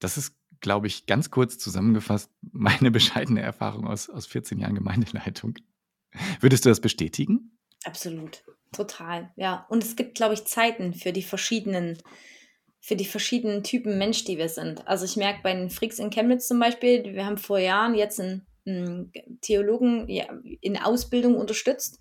[0.00, 5.54] Das ist glaube ich, ganz kurz zusammengefasst meine bescheidene Erfahrung aus, aus 14 Jahren Gemeindeleitung.
[6.40, 7.58] Würdest du das bestätigen?
[7.84, 9.66] Absolut, total, ja.
[9.68, 11.98] Und es gibt, glaube ich, Zeiten für die verschiedenen,
[12.80, 14.86] für die verschiedenen Typen Mensch, die wir sind.
[14.88, 18.20] Also ich merke bei den Freaks in Chemnitz zum Beispiel, wir haben vor Jahren jetzt
[18.20, 20.26] einen, einen Theologen ja,
[20.60, 22.00] in Ausbildung unterstützt,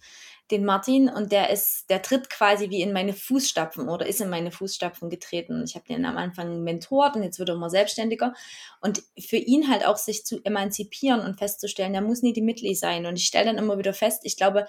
[0.52, 4.30] den Martin und der ist, der tritt quasi wie in meine Fußstapfen oder ist in
[4.30, 5.64] meine Fußstapfen getreten.
[5.66, 8.34] Ich habe den am Anfang mentort und jetzt wird er immer selbstständiger.
[8.80, 12.76] Und für ihn halt auch sich zu emanzipieren und festzustellen, der muss nie die Mitli
[12.76, 13.06] sein.
[13.06, 14.68] Und ich stelle dann immer wieder fest, ich glaube,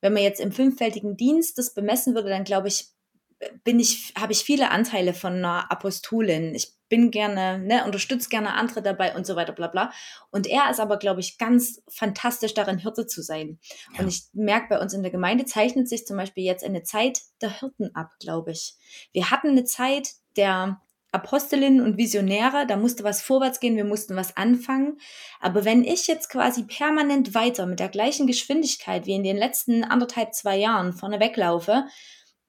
[0.00, 2.88] wenn man jetzt im fünffältigen Dienst das bemessen würde, dann glaube ich,
[3.64, 6.54] bin ich, habe ich viele Anteile von einer Apostolin.
[6.54, 9.92] Ich bin gerne, ne, unterstütze gerne andere dabei und so weiter, bla bla.
[10.30, 13.58] Und er ist aber, glaube ich, ganz fantastisch darin, Hirte zu sein.
[13.94, 14.00] Ja.
[14.00, 17.20] Und ich merke, bei uns in der Gemeinde zeichnet sich zum Beispiel jetzt eine Zeit
[17.40, 18.74] der Hirten ab, glaube ich.
[19.12, 20.80] Wir hatten eine Zeit der
[21.12, 24.98] Apostelinnen und Visionäre, da musste was vorwärts gehen, wir mussten was anfangen.
[25.40, 29.82] Aber wenn ich jetzt quasi permanent weiter mit der gleichen Geschwindigkeit wie in den letzten
[29.82, 31.84] anderthalb, zwei Jahren vorne weglaufe,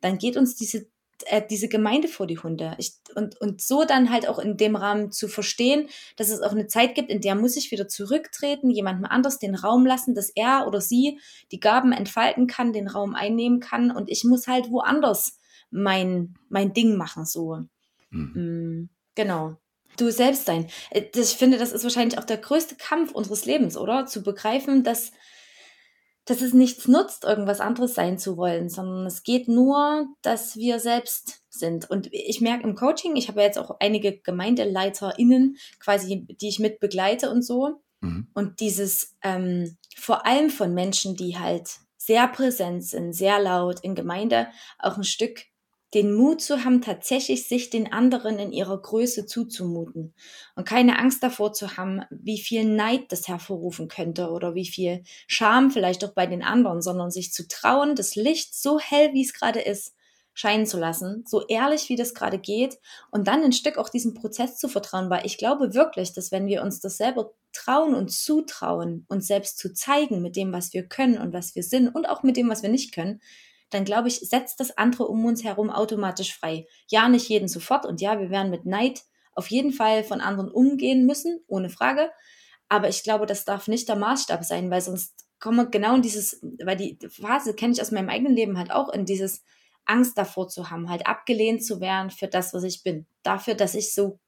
[0.01, 0.87] dann geht uns diese,
[1.25, 2.75] äh, diese Gemeinde vor die Hunde.
[2.77, 5.87] Ich, und, und so dann halt auch in dem Rahmen zu verstehen,
[6.17, 9.55] dass es auch eine Zeit gibt, in der muss ich wieder zurücktreten, jemandem anders den
[9.55, 11.19] Raum lassen, dass er oder sie
[11.51, 15.37] die Gaben entfalten kann, den Raum einnehmen kann und ich muss halt woanders
[15.69, 17.59] mein, mein Ding machen, so.
[18.09, 18.33] Mhm.
[18.33, 19.57] Mm, genau
[19.97, 20.67] du selbst sein.
[20.89, 24.05] Äh, ich finde, das ist wahrscheinlich auch der größte Kampf unseres Lebens, oder?
[24.05, 25.11] Zu begreifen, dass
[26.31, 30.79] dass es nichts nutzt, irgendwas anderes sein zu wollen, sondern es geht nur, dass wir
[30.79, 31.89] selbst sind.
[31.89, 36.59] Und ich merke im Coaching, ich habe ja jetzt auch einige GemeindeleiterInnen quasi, die ich
[36.59, 37.81] mit begleite und so.
[37.99, 38.27] Mhm.
[38.33, 43.93] Und dieses ähm, vor allem von Menschen, die halt sehr präsent sind, sehr laut in
[43.93, 44.47] Gemeinde,
[44.79, 45.41] auch ein Stück
[45.93, 50.13] den Mut zu haben, tatsächlich sich den anderen in ihrer Größe zuzumuten.
[50.55, 55.03] Und keine Angst davor zu haben, wie viel Neid das hervorrufen könnte oder wie viel
[55.27, 59.23] Scham vielleicht auch bei den anderen, sondern sich zu trauen, das Licht so hell, wie
[59.23, 59.93] es gerade ist,
[60.33, 62.79] scheinen zu lassen, so ehrlich, wie das gerade geht
[63.11, 66.47] und dann ein Stück auch diesem Prozess zu vertrauen, weil ich glaube wirklich, dass wenn
[66.47, 70.87] wir uns das selber trauen und zutrauen, uns selbst zu zeigen mit dem, was wir
[70.87, 73.19] können und was wir sind und auch mit dem, was wir nicht können,
[73.71, 76.67] dann glaube ich, setzt das andere um uns herum automatisch frei.
[76.87, 79.01] Ja, nicht jeden sofort und ja, wir werden mit Neid
[79.33, 82.11] auf jeden Fall von anderen umgehen müssen, ohne Frage.
[82.69, 86.01] Aber ich glaube, das darf nicht der Maßstab sein, weil sonst kommen wir genau in
[86.01, 89.43] dieses, weil die Phase kenne ich aus meinem eigenen Leben halt auch, in dieses
[89.85, 93.07] Angst davor zu haben, halt abgelehnt zu werden für das, was ich bin.
[93.23, 94.19] Dafür, dass ich so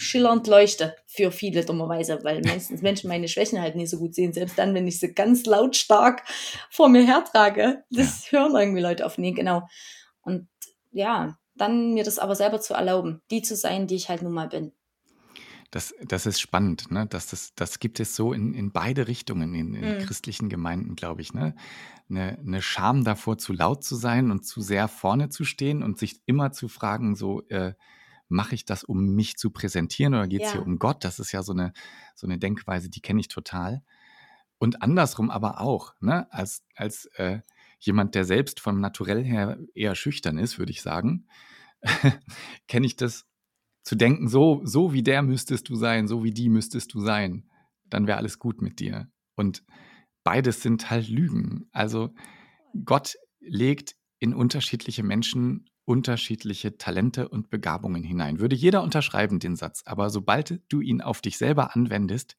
[0.00, 4.32] schillernd leuchte für viele dummerweise, weil meistens Menschen meine Schwächen halt nicht so gut sehen,
[4.32, 6.22] selbst dann, wenn ich sie ganz lautstark
[6.70, 7.84] vor mir hertrage.
[7.90, 8.40] Das ja.
[8.40, 9.18] hören irgendwie Leute auf.
[9.18, 9.68] Nee, genau.
[10.22, 10.48] Und
[10.90, 14.32] ja, dann mir das aber selber zu erlauben, die zu sein, die ich halt nun
[14.32, 14.72] mal bin.
[15.70, 17.06] Das, das ist spannend, ne?
[17.06, 20.00] Das, das, das gibt es so in, in beide Richtungen in, in mhm.
[20.00, 21.32] christlichen Gemeinden, glaube ich.
[21.32, 21.54] Ne?
[22.08, 25.98] Eine, eine Scham davor, zu laut zu sein und zu sehr vorne zu stehen und
[25.98, 27.74] sich immer zu fragen, so, äh,
[28.30, 30.52] mache ich das, um mich zu präsentieren oder geht es ja.
[30.54, 31.04] hier um Gott?
[31.04, 31.72] Das ist ja so eine,
[32.14, 33.82] so eine Denkweise, die kenne ich total.
[34.58, 36.32] Und andersrum aber auch, ne?
[36.32, 37.40] als, als äh,
[37.78, 41.26] jemand, der selbst vom Naturell her eher schüchtern ist, würde ich sagen,
[42.68, 43.26] kenne ich das
[43.82, 47.50] zu denken, so, so wie der müsstest du sein, so wie die müsstest du sein,
[47.86, 49.10] dann wäre alles gut mit dir.
[49.34, 49.64] Und
[50.22, 51.68] beides sind halt Lügen.
[51.72, 52.14] Also
[52.84, 58.40] Gott legt in unterschiedliche Menschen unterschiedliche Talente und Begabungen hinein.
[58.40, 62.36] Würde jeder unterschreiben den Satz, aber sobald du ihn auf dich selber anwendest,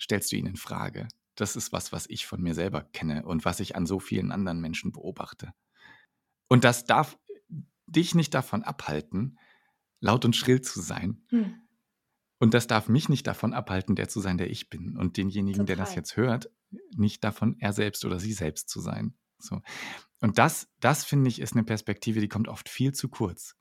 [0.00, 1.08] stellst du ihn in Frage.
[1.34, 4.32] Das ist was, was ich von mir selber kenne und was ich an so vielen
[4.32, 5.52] anderen Menschen beobachte.
[6.48, 7.18] Und das darf
[7.86, 9.38] dich nicht davon abhalten,
[10.00, 11.22] laut und schrill zu sein.
[11.30, 11.54] Hm.
[12.38, 14.96] Und das darf mich nicht davon abhalten, der zu sein, der ich bin.
[14.96, 15.76] Und denjenigen, Total.
[15.76, 16.50] der das jetzt hört,
[16.96, 19.14] nicht davon, er selbst oder sie selbst zu sein.
[19.42, 19.60] So.
[20.20, 23.56] Und das, das finde ich, ist eine Perspektive, die kommt oft viel zu kurz.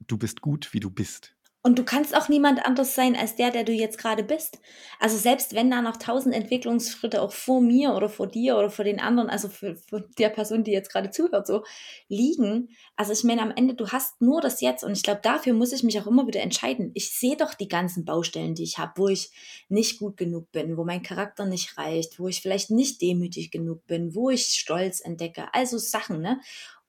[0.00, 1.33] Du bist gut, wie du bist.
[1.66, 4.58] Und du kannst auch niemand anders sein als der, der du jetzt gerade bist.
[5.00, 8.84] Also selbst wenn da noch tausend Entwicklungsschritte auch vor mir oder vor dir oder vor
[8.84, 11.64] den anderen, also für, für der Person, die jetzt gerade zuhört, so
[12.06, 12.68] liegen.
[12.96, 14.84] Also ich meine, am Ende, du hast nur das Jetzt.
[14.84, 16.90] Und ich glaube, dafür muss ich mich auch immer wieder entscheiden.
[16.92, 19.30] Ich sehe doch die ganzen Baustellen, die ich habe, wo ich
[19.70, 23.86] nicht gut genug bin, wo mein Charakter nicht reicht, wo ich vielleicht nicht demütig genug
[23.86, 25.46] bin, wo ich Stolz entdecke.
[25.54, 26.40] Also Sachen, ne?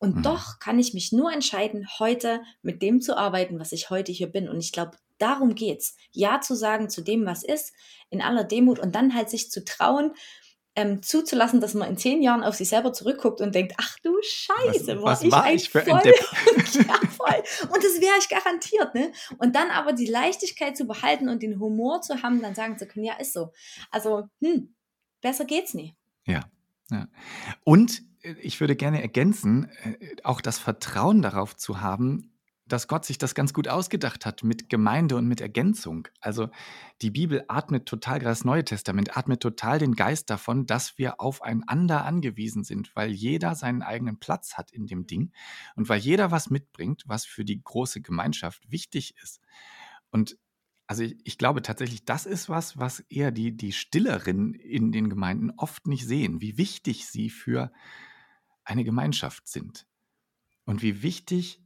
[0.05, 0.21] Und mhm.
[0.21, 4.27] doch kann ich mich nur entscheiden, heute mit dem zu arbeiten, was ich heute hier
[4.27, 4.47] bin.
[4.47, 5.95] Und ich glaube, darum geht's.
[6.11, 7.73] Ja zu sagen zu dem, was ist,
[8.11, 10.11] in aller Demut und dann halt sich zu trauen,
[10.75, 14.15] ähm, zuzulassen, dass man in zehn Jahren auf sich selber zurückguckt und denkt, ach du
[14.21, 16.03] Scheiße, was, was ich war ich für voll, ein
[16.87, 17.43] ja, voll.
[17.69, 19.11] Und das wäre ich garantiert, ne?
[19.39, 22.85] Und dann aber die Leichtigkeit zu behalten und den Humor zu haben, dann sagen zu
[22.85, 23.53] können, ja, ist so.
[23.89, 24.75] Also, hm,
[25.21, 25.95] besser geht's nie.
[26.27, 26.41] Ja,
[26.91, 27.07] ja.
[27.63, 28.03] Und
[28.41, 32.31] ich würde gerne ergänzen, äh, auch das Vertrauen darauf zu haben,
[32.67, 36.07] dass Gott sich das ganz gut ausgedacht hat mit Gemeinde und mit Ergänzung.
[36.19, 36.49] Also
[37.01, 41.21] die Bibel atmet total, gerade das Neue Testament atmet total den Geist davon, dass wir
[41.21, 45.31] aufeinander angewiesen sind, weil jeder seinen eigenen Platz hat in dem Ding
[45.75, 49.41] und weil jeder was mitbringt, was für die große Gemeinschaft wichtig ist.
[50.09, 50.37] Und
[50.87, 55.09] also ich, ich glaube tatsächlich, das ist was, was eher die, die Stillerinnen in den
[55.09, 57.71] Gemeinden oft nicht sehen, wie wichtig sie für
[58.65, 59.87] eine Gemeinschaft sind.
[60.65, 61.61] Und wie wichtig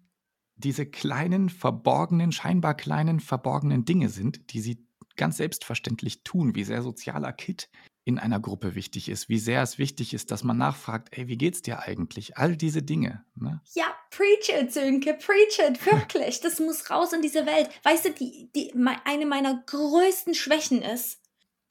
[0.56, 4.86] diese kleinen, verborgenen, scheinbar kleinen, verborgenen Dinge sind, die sie
[5.16, 7.70] ganz selbstverständlich tun, wie sehr sozialer Kit
[8.06, 11.38] in einer Gruppe wichtig ist, wie sehr es wichtig ist, dass man nachfragt, ey, wie
[11.38, 12.38] geht's dir eigentlich?
[12.38, 13.24] All diese Dinge.
[13.36, 13.62] Ne?
[13.74, 16.42] Ja, preach it, Sönke, preach it, wirklich.
[16.42, 17.70] Das muss raus in diese Welt.
[17.84, 18.74] Weißt du, die, die,
[19.06, 21.22] eine meiner größten Schwächen ist,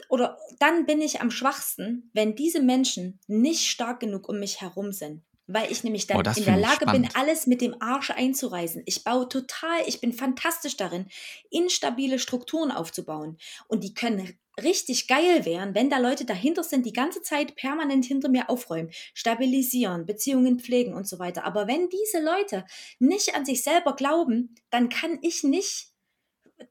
[0.08, 4.92] oder dann bin ich am schwachsten, wenn diese Menschen nicht stark genug um mich herum
[4.92, 5.22] sind.
[5.50, 8.82] Weil ich nämlich dann oh, in der Lage bin, alles mit dem Arsch einzureißen.
[8.84, 11.06] Ich baue total, ich bin fantastisch darin,
[11.48, 13.38] instabile Strukturen aufzubauen.
[13.66, 18.04] Und die können richtig geil werden, wenn da Leute dahinter sind, die ganze Zeit permanent
[18.04, 21.44] hinter mir aufräumen, stabilisieren, Beziehungen pflegen und so weiter.
[21.44, 22.64] Aber wenn diese Leute
[22.98, 25.92] nicht an sich selber glauben, dann kann ich nicht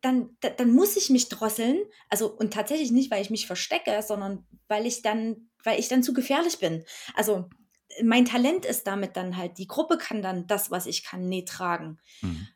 [0.02, 1.80] dann, dann muss ich mich drosseln.
[2.10, 6.04] Also, und tatsächlich nicht, weil ich mich verstecke, sondern weil ich dann, weil ich dann
[6.04, 6.84] zu gefährlich bin.
[7.16, 7.50] Also,
[8.04, 11.46] mein Talent ist damit dann halt, die Gruppe kann dann das, was ich kann, nie
[11.46, 12.00] tragen.
[12.22, 12.48] Mhm.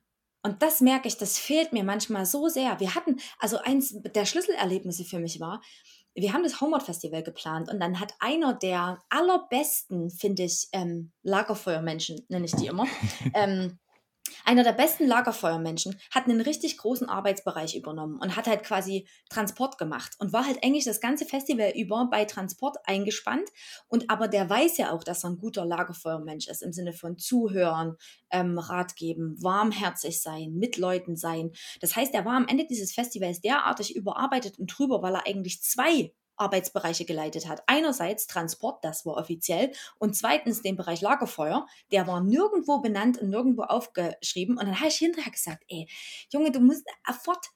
[0.44, 2.80] Und das merke ich, das fehlt mir manchmal so sehr.
[2.80, 5.62] Wir hatten, also eins der Schlüsselerlebnisse für mich war,
[6.14, 11.12] wir haben das Homeward Festival geplant und dann hat einer der allerbesten, finde ich, ähm,
[11.24, 12.86] Lagerfeuermenschen, nenne ich die immer,
[13.34, 13.80] ähm,
[14.46, 19.78] einer der besten Lagerfeuermenschen hat einen richtig großen Arbeitsbereich übernommen und hat halt quasi Transport
[19.78, 23.50] gemacht und war halt eigentlich das ganze Festival über bei Transport eingespannt.
[23.88, 27.18] Und aber der weiß ja auch, dass er ein guter Lagerfeuermensch ist im Sinne von
[27.18, 27.98] Zuhören,
[28.32, 31.52] ähm, Rat geben, warmherzig sein, mit Leuten sein.
[31.80, 35.62] Das heißt, er war am Ende dieses Festivals derartig überarbeitet und drüber, weil er eigentlich
[35.62, 37.64] zwei Arbeitsbereiche geleitet hat.
[37.68, 43.30] Einerseits Transport, das war offiziell, und zweitens den Bereich Lagerfeuer, der war nirgendwo benannt und
[43.30, 44.58] nirgendwo aufgeschrieben.
[44.58, 45.88] Und dann habe ich hinterher gesagt, ey,
[46.34, 47.48] Junge, du musst sofort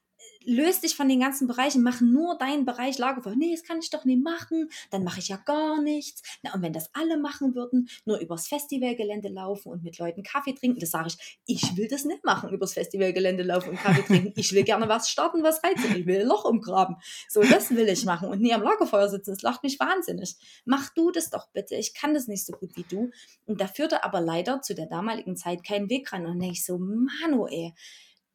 [0.46, 3.36] löst dich von den ganzen Bereichen, mach nur deinen Bereich Lagerfeuer.
[3.36, 6.22] Nee, das kann ich doch nicht machen, dann mache ich ja gar nichts.
[6.44, 10.54] Na, und wenn das alle machen würden, nur übers Festivalgelände laufen und mit Leuten Kaffee
[10.54, 14.34] trinken, das sage ich, ich will das nicht machen, übers Festivalgelände laufen und Kaffee trinken.
[14.36, 15.96] Ich will gerne was starten, was reizen.
[15.96, 16.98] Ich will ein Loch umgraben.
[17.30, 19.32] So, das will ich machen und nie am Lagerfeuer sitzen.
[19.32, 20.36] Das lacht mich wahnsinnig.
[20.66, 21.76] Mach du das doch bitte.
[21.76, 23.12] Ich kann das nicht so gut wie du.
[23.46, 26.26] Und da führte aber leider zu der damaligen Zeit keinen Weg ran.
[26.26, 27.74] Und ich so, Mano, ey,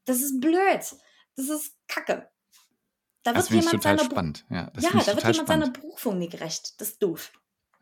[0.04, 0.80] das ist blöd.
[1.40, 2.30] Das ist Kacke.
[3.22, 4.46] Da das wird jemand seiner spannend.
[4.50, 5.46] Ja, ja da wird jemand spannend.
[5.46, 6.80] seiner Berufung nicht gerecht.
[6.80, 7.32] Das ist doof.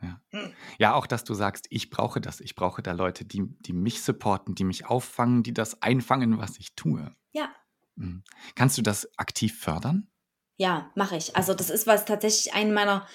[0.01, 0.21] Ja.
[0.31, 0.53] Hm.
[0.79, 2.41] ja, auch dass du sagst, ich brauche das.
[2.41, 6.57] Ich brauche da Leute, die, die mich supporten, die mich auffangen, die das einfangen, was
[6.59, 7.13] ich tue.
[7.33, 7.53] Ja.
[7.97, 8.23] Mhm.
[8.55, 10.09] Kannst du das aktiv fördern?
[10.57, 11.35] Ja, mache ich.
[11.35, 13.09] Also das ist was tatsächlich ein meiner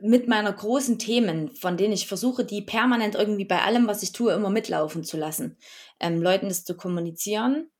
[0.00, 4.12] mit meiner großen Themen, von denen ich versuche, die permanent irgendwie bei allem, was ich
[4.12, 5.58] tue, immer mitlaufen zu lassen.
[6.00, 7.70] Ähm, Leuten das zu kommunizieren.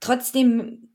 [0.00, 0.91] Trotzdem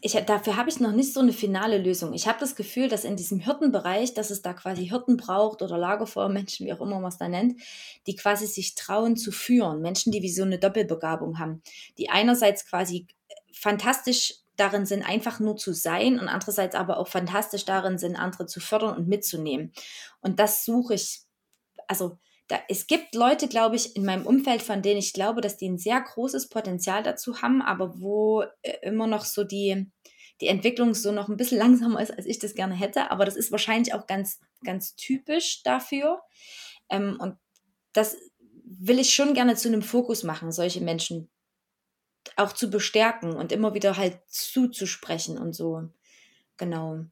[0.00, 2.12] ich, dafür habe ich noch nicht so eine finale Lösung.
[2.12, 5.78] Ich habe das Gefühl, dass in diesem Hirtenbereich, dass es da quasi Hirten braucht oder
[5.78, 7.60] Lagerfeuermenschen, wie auch immer man es da nennt,
[8.06, 9.80] die quasi sich trauen zu führen.
[9.80, 11.62] Menschen, die wie so eine Doppelbegabung haben,
[11.98, 13.06] die einerseits quasi
[13.52, 18.46] fantastisch darin sind, einfach nur zu sein und andererseits aber auch fantastisch darin sind, andere
[18.46, 19.72] zu fördern und mitzunehmen.
[20.20, 21.20] Und das suche ich,
[21.86, 25.58] also da, es gibt Leute, glaube ich, in meinem Umfeld, von denen ich glaube, dass
[25.58, 29.90] die ein sehr großes Potenzial dazu haben, aber wo äh, immer noch so die,
[30.40, 33.10] die Entwicklung so noch ein bisschen langsamer ist, als ich das gerne hätte.
[33.10, 36.22] Aber das ist wahrscheinlich auch ganz, ganz typisch dafür.
[36.88, 37.36] Ähm, und
[37.92, 38.16] das
[38.64, 41.30] will ich schon gerne zu einem Fokus machen, solche Menschen
[42.36, 45.88] auch zu bestärken und immer wieder halt zuzusprechen und so.
[46.56, 47.04] Genau.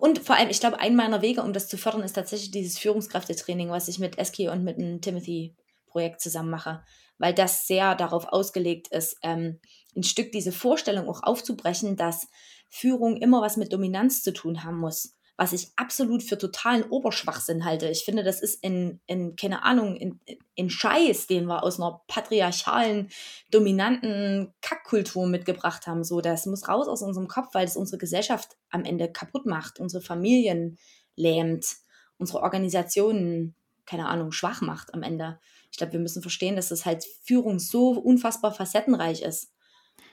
[0.00, 2.78] Und vor allem, ich glaube, ein meiner Wege, um das zu fördern, ist tatsächlich dieses
[2.78, 6.82] Führungskräftetraining, was ich mit Eski und mit dem Timothy-Projekt zusammen mache,
[7.18, 9.58] weil das sehr darauf ausgelegt ist, ähm,
[9.96, 12.28] ein Stück diese Vorstellung auch aufzubrechen, dass
[12.68, 17.64] Führung immer was mit Dominanz zu tun haben muss was ich absolut für totalen Oberschwachsinn
[17.64, 17.88] halte.
[17.88, 20.20] Ich finde, das ist in, in keine Ahnung, in,
[20.54, 23.08] in Scheiß, den wir aus einer patriarchalen,
[23.50, 26.04] dominanten Kackkultur mitgebracht haben.
[26.04, 29.80] So, das muss raus aus unserem Kopf, weil es unsere Gesellschaft am Ende kaputt macht,
[29.80, 30.76] unsere Familien
[31.16, 31.74] lähmt,
[32.18, 33.54] unsere Organisationen,
[33.86, 35.40] keine Ahnung, schwach macht am Ende.
[35.72, 39.54] Ich glaube, wir müssen verstehen, dass das halt Führung so unfassbar facettenreich ist.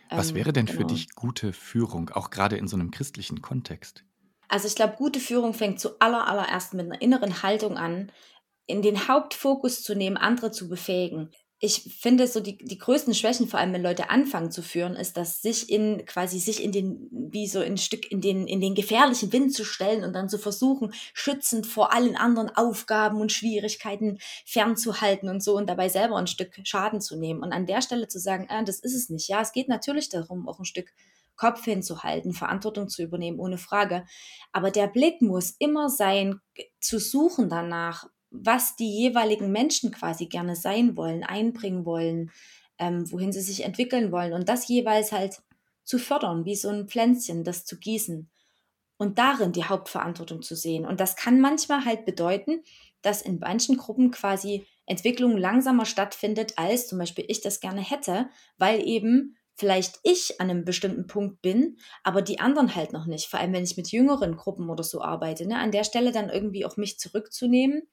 [0.09, 0.79] Was ähm, wäre denn genau.
[0.79, 4.05] für dich gute Führung, auch gerade in so einem christlichen Kontext?
[4.47, 8.11] Also ich glaube, gute Führung fängt zuallererst mit einer inneren Haltung an,
[8.65, 11.31] in den Hauptfokus zu nehmen, andere zu befähigen.
[11.59, 15.17] Ich finde so die, die größten Schwächen, vor allem wenn Leute anfangen zu führen, ist,
[15.17, 18.75] dass sich in quasi sich in den, wie so ein Stück in den, in den
[18.75, 24.19] gefährlichen Wind zu stellen und dann zu versuchen, schützend vor allen anderen Aufgaben und Schwierigkeiten
[24.45, 27.41] fernzuhalten und so und dabei selber ein Stück Schaden zu nehmen.
[27.41, 29.27] Und an der Stelle zu sagen, ah, das ist es nicht.
[29.27, 30.93] Ja, es geht natürlich darum, auch ein Stück
[31.37, 34.05] Kopf hinzuhalten, Verantwortung zu übernehmen, ohne Frage.
[34.51, 36.41] Aber der Blick muss immer sein,
[36.81, 42.31] zu suchen danach, was die jeweiligen Menschen quasi gerne sein wollen, einbringen wollen,
[42.79, 45.41] ähm, wohin sie sich entwickeln wollen und das jeweils halt
[45.83, 48.29] zu fördern, wie so ein Pflänzchen, das zu gießen
[48.97, 50.85] und darin die Hauptverantwortung zu sehen.
[50.85, 52.63] Und das kann manchmal halt bedeuten,
[53.01, 58.29] dass in manchen Gruppen quasi Entwicklung langsamer stattfindet, als zum Beispiel ich das gerne hätte,
[58.57, 63.27] weil eben vielleicht ich an einem bestimmten Punkt bin, aber die anderen halt noch nicht.
[63.27, 65.47] Vor allem, wenn ich mit jüngeren Gruppen oder so arbeite.
[65.47, 65.57] Ne?
[65.57, 67.83] An der Stelle dann irgendwie auch mich zurückzunehmen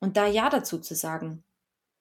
[0.00, 1.44] und da Ja dazu zu sagen.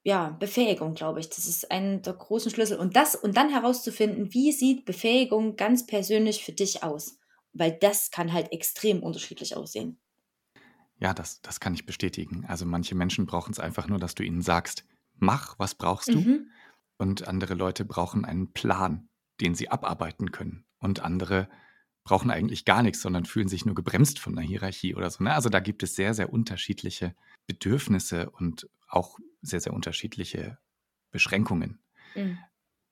[0.04, 1.30] Ja, Befähigung, glaube ich.
[1.30, 2.78] Das ist ein der großen Schlüssel.
[2.78, 7.17] Und das, und dann herauszufinden, wie sieht Befähigung ganz persönlich für dich aus?
[7.54, 9.99] Weil das kann halt extrem unterschiedlich aussehen.
[10.99, 12.45] Ja, das, das kann ich bestätigen.
[12.47, 16.19] Also manche Menschen brauchen es einfach nur, dass du ihnen sagst, mach, was brauchst du?
[16.19, 16.51] Mhm.
[16.98, 19.10] Und andere Leute brauchen einen Plan,
[19.42, 20.66] den sie abarbeiten können.
[20.80, 21.50] Und andere
[22.04, 25.24] brauchen eigentlich gar nichts, sondern fühlen sich nur gebremst von einer Hierarchie oder so.
[25.24, 25.34] Ne?
[25.34, 27.16] Also da gibt es sehr, sehr unterschiedliche
[27.48, 30.58] Bedürfnisse und auch sehr, sehr unterschiedliche
[31.12, 31.80] Beschränkungen.
[32.16, 32.38] Mhm.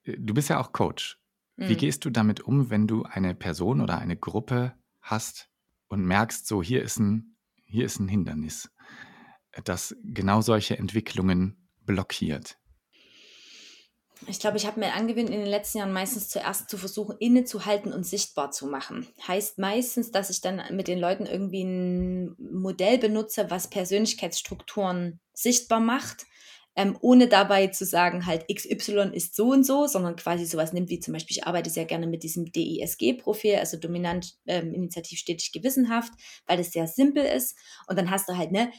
[0.04, 1.20] Äh, du bist ja auch Coach.
[1.56, 1.70] Mhm.
[1.70, 5.50] Wie gehst du damit um, wenn du eine Person oder eine Gruppe hast
[5.88, 7.36] und merkst, so hier ist ein,
[7.66, 8.72] hier ist ein Hindernis,
[9.64, 12.58] das genau solche Entwicklungen blockiert?
[14.28, 17.92] Ich glaube, ich habe mir angewöhnt, in den letzten Jahren meistens zuerst zu versuchen, innezuhalten
[17.94, 19.08] und sichtbar zu machen.
[19.28, 25.80] Heißt meistens, dass ich dann mit den Leuten irgendwie ein Modell benutze, was Persönlichkeitsstrukturen sichtbar
[25.80, 26.26] macht,
[26.76, 30.90] ähm, ohne dabei zu sagen, halt XY ist so und so, sondern quasi sowas nimmt
[30.90, 35.52] wie zum Beispiel, ich arbeite sehr gerne mit diesem DISG-Profil, also dominant, ähm, initiativ, stetig,
[35.52, 36.14] gewissenhaft,
[36.48, 37.56] weil das sehr simpel ist.
[37.88, 38.72] Und dann hast du halt, ne,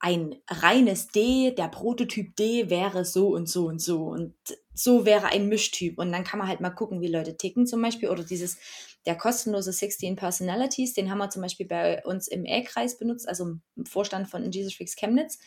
[0.00, 4.34] ein reines D, der Prototyp D wäre so und so und so und
[4.82, 7.82] so wäre ein Mischtyp und dann kann man halt mal gucken, wie Leute ticken zum
[7.82, 8.58] Beispiel oder dieses
[9.06, 13.56] der kostenlose 16 Personalities, den haben wir zum Beispiel bei uns im E-Kreis benutzt, also
[13.76, 15.38] im Vorstand von Jesus Freaks Chemnitz.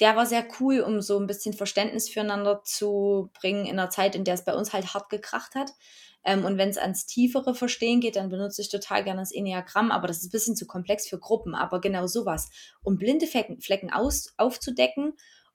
[0.00, 4.16] Der war sehr cool, um so ein bisschen Verständnis füreinander zu bringen in einer Zeit,
[4.16, 5.70] in der es bei uns halt hart gekracht hat.
[6.24, 9.92] Ähm, und wenn es ans tiefere Verstehen geht, dann benutze ich total gerne das Enneagramm,
[9.92, 11.54] aber das ist ein bisschen zu komplex für Gruppen.
[11.54, 12.50] Aber genau sowas,
[12.82, 15.12] um blinde Flecken, aus, aufzudecken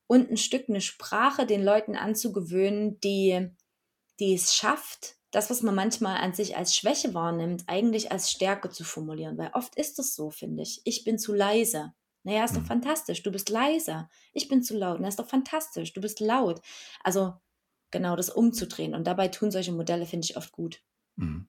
[0.10, 3.48] und ein Stück eine Sprache den Leuten anzugewöhnen, die,
[4.20, 8.72] die es schafft, das, was man manchmal an sich als Schwäche wahrnimmt, eigentlich als Stärke
[8.72, 9.38] zu formulieren.
[9.38, 10.82] Weil oft ist es so, finde ich.
[10.84, 11.94] Ich bin zu leise.
[12.24, 12.66] Naja, ist doch mhm.
[12.66, 13.22] fantastisch.
[13.22, 14.10] Du bist leise.
[14.34, 15.00] Ich bin zu laut.
[15.00, 15.94] Na, ist doch fantastisch.
[15.94, 16.60] Du bist laut.
[17.04, 17.36] Also
[17.92, 18.96] genau das umzudrehen.
[18.96, 20.82] Und dabei tun solche Modelle, finde ich, oft gut.
[21.18, 21.48] Mhm.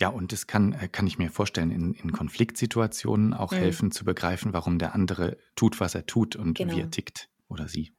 [0.00, 3.56] Ja, und es kann, äh, kann ich mir vorstellen, in, in Konfliktsituationen auch mhm.
[3.56, 6.74] helfen zu begreifen, warum der andere tut, was er tut und genau.
[6.74, 7.92] wie er tickt oder sie.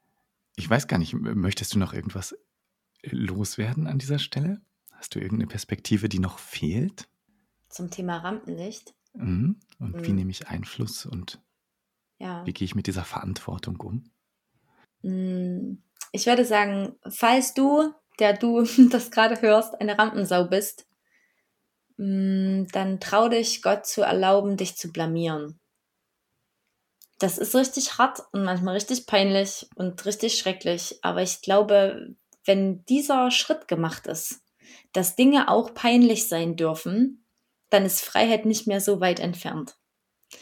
[0.59, 2.35] Ich weiß gar nicht, möchtest du noch irgendwas
[3.01, 4.61] loswerden an dieser Stelle?
[4.91, 7.07] Hast du irgendeine Perspektive, die noch fehlt?
[7.69, 8.93] Zum Thema Rampenlicht.
[9.13, 9.57] Mhm.
[9.79, 10.05] Und mhm.
[10.05, 11.41] wie nehme ich Einfluss und
[12.17, 12.45] ja.
[12.45, 14.11] wie gehe ich mit dieser Verantwortung um?
[15.01, 15.81] Mhm.
[16.11, 20.85] Ich würde sagen, falls du, der du das gerade hörst, eine Rampensau bist,
[21.95, 25.57] mm, dann trau dich, Gott zu erlauben, dich zu blamieren.
[27.19, 30.99] Das ist richtig hart und manchmal richtig peinlich und richtig schrecklich.
[31.01, 32.15] Aber ich glaube,
[32.45, 34.41] wenn dieser Schritt gemacht ist,
[34.93, 37.25] dass Dinge auch peinlich sein dürfen,
[37.69, 39.75] dann ist Freiheit nicht mehr so weit entfernt.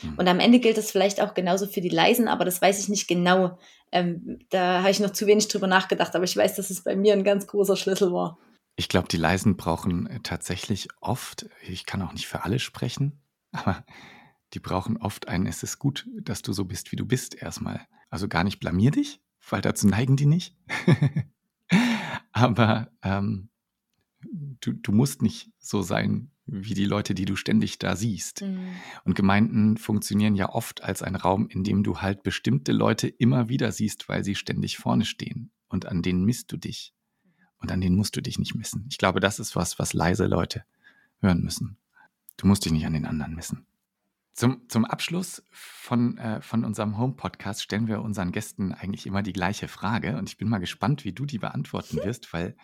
[0.02, 0.16] Hm.
[0.18, 2.90] Und am Ende gilt das vielleicht auch genauso für die Leisen, aber das weiß ich
[2.90, 3.58] nicht genau.
[3.92, 6.96] Ähm, da habe ich noch zu wenig drüber nachgedacht, aber ich weiß, dass es bei
[6.96, 8.38] mir ein ganz großer Schlüssel war.
[8.76, 13.22] Ich glaube, die Leisen brauchen äh, tatsächlich oft, ich kann auch nicht für alle sprechen,
[13.52, 13.84] aber
[14.54, 17.86] die brauchen oft ein, es ist gut, dass du so bist, wie du bist, erstmal.
[18.10, 20.56] Also gar nicht blamier dich, weil dazu neigen die nicht.
[22.32, 23.50] aber ähm,
[24.62, 28.42] du, du musst nicht so sein, wie die Leute, die du ständig da siehst.
[28.42, 28.70] Mhm.
[29.04, 33.50] Und Gemeinden funktionieren ja oft als ein Raum, in dem du halt bestimmte Leute immer
[33.50, 35.52] wieder siehst, weil sie ständig vorne stehen.
[35.68, 36.94] Und an denen misst du dich.
[37.60, 38.86] Und an denen musst du dich nicht messen.
[38.90, 40.64] Ich glaube, das ist was, was leise Leute
[41.20, 41.78] hören müssen.
[42.38, 43.66] Du musst dich nicht an den anderen messen.
[44.38, 49.34] Zum, zum Abschluss von, äh, von unserem Home-Podcast stellen wir unseren Gästen eigentlich immer die
[49.34, 50.16] gleiche Frage.
[50.16, 52.56] Und ich bin mal gespannt, wie du die beantworten wirst, weil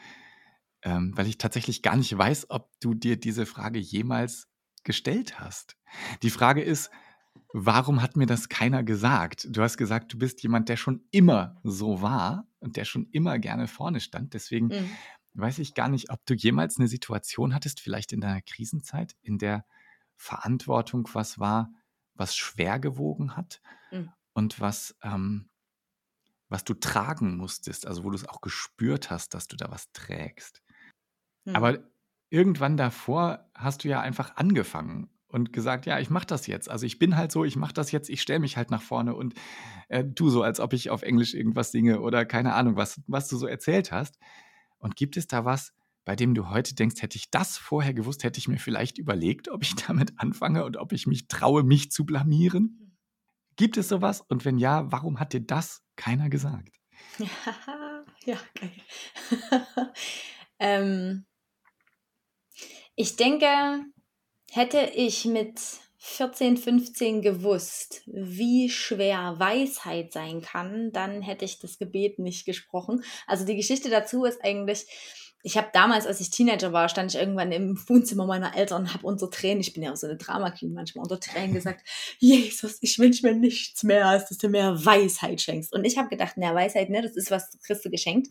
[0.84, 4.49] ähm, weil ich tatsächlich gar nicht weiß, ob du dir diese Frage jemals
[4.84, 5.78] gestellt hast.
[6.21, 6.91] Die Frage ist,
[7.53, 9.47] warum hat mir das keiner gesagt?
[9.49, 13.39] Du hast gesagt, du bist jemand, der schon immer so war und der schon immer
[13.39, 14.34] gerne vorne stand.
[14.34, 14.89] Deswegen mhm.
[15.34, 19.38] weiß ich gar nicht, ob du jemals eine Situation hattest, vielleicht in deiner Krisenzeit, in
[19.38, 19.65] der
[20.16, 21.72] Verantwortung was war,
[22.16, 23.61] was schwer gewogen hat
[23.91, 24.11] mhm.
[24.34, 25.49] und was, ähm,
[26.49, 29.91] was du tragen musstest, also wo du es auch gespürt hast, dass du da was
[29.91, 30.61] trägst.
[31.45, 31.55] Mhm.
[31.55, 31.80] Aber
[32.30, 36.70] irgendwann davor hast du ja einfach angefangen und gesagt, ja, ich mache das jetzt.
[36.70, 39.16] Also ich bin halt so, ich mache das jetzt, ich stelle mich halt nach vorne
[39.16, 39.34] und
[39.89, 43.28] äh, tu so, als ob ich auf Englisch irgendwas singe oder keine Ahnung, was, was
[43.28, 44.20] du so erzählt hast.
[44.78, 45.74] Und gibt es da was,
[46.05, 49.49] bei dem du heute denkst, hätte ich das vorher gewusst, hätte ich mir vielleicht überlegt,
[49.49, 52.97] ob ich damit anfange und ob ich mich traue, mich zu blamieren?
[53.55, 54.21] Gibt es sowas?
[54.21, 56.75] Und wenn ja, warum hat dir das keiner gesagt?
[58.25, 58.71] ja, geil.
[60.59, 61.25] ähm,
[62.95, 63.47] ich denke,
[64.51, 65.59] hätte ich mit
[65.97, 73.03] 14, 15 gewusst, wie schwer Weisheit sein kann, dann hätte ich das Gebet nicht gesprochen.
[73.25, 74.85] Also die Geschichte dazu ist eigentlich,
[75.45, 78.93] ich habe damals, als ich Teenager war, stand ich irgendwann im Wohnzimmer meiner Eltern und
[78.93, 81.81] habe unter Tränen, ich bin ja auch so eine Drama Queen manchmal, unter Tränen gesagt,
[82.19, 85.73] Jesus, ich wünsche mir nichts mehr, als dass du mir Weisheit schenkst.
[85.73, 88.29] Und ich habe gedacht, na, Weisheit, ne, das ist was Christus geschenkt.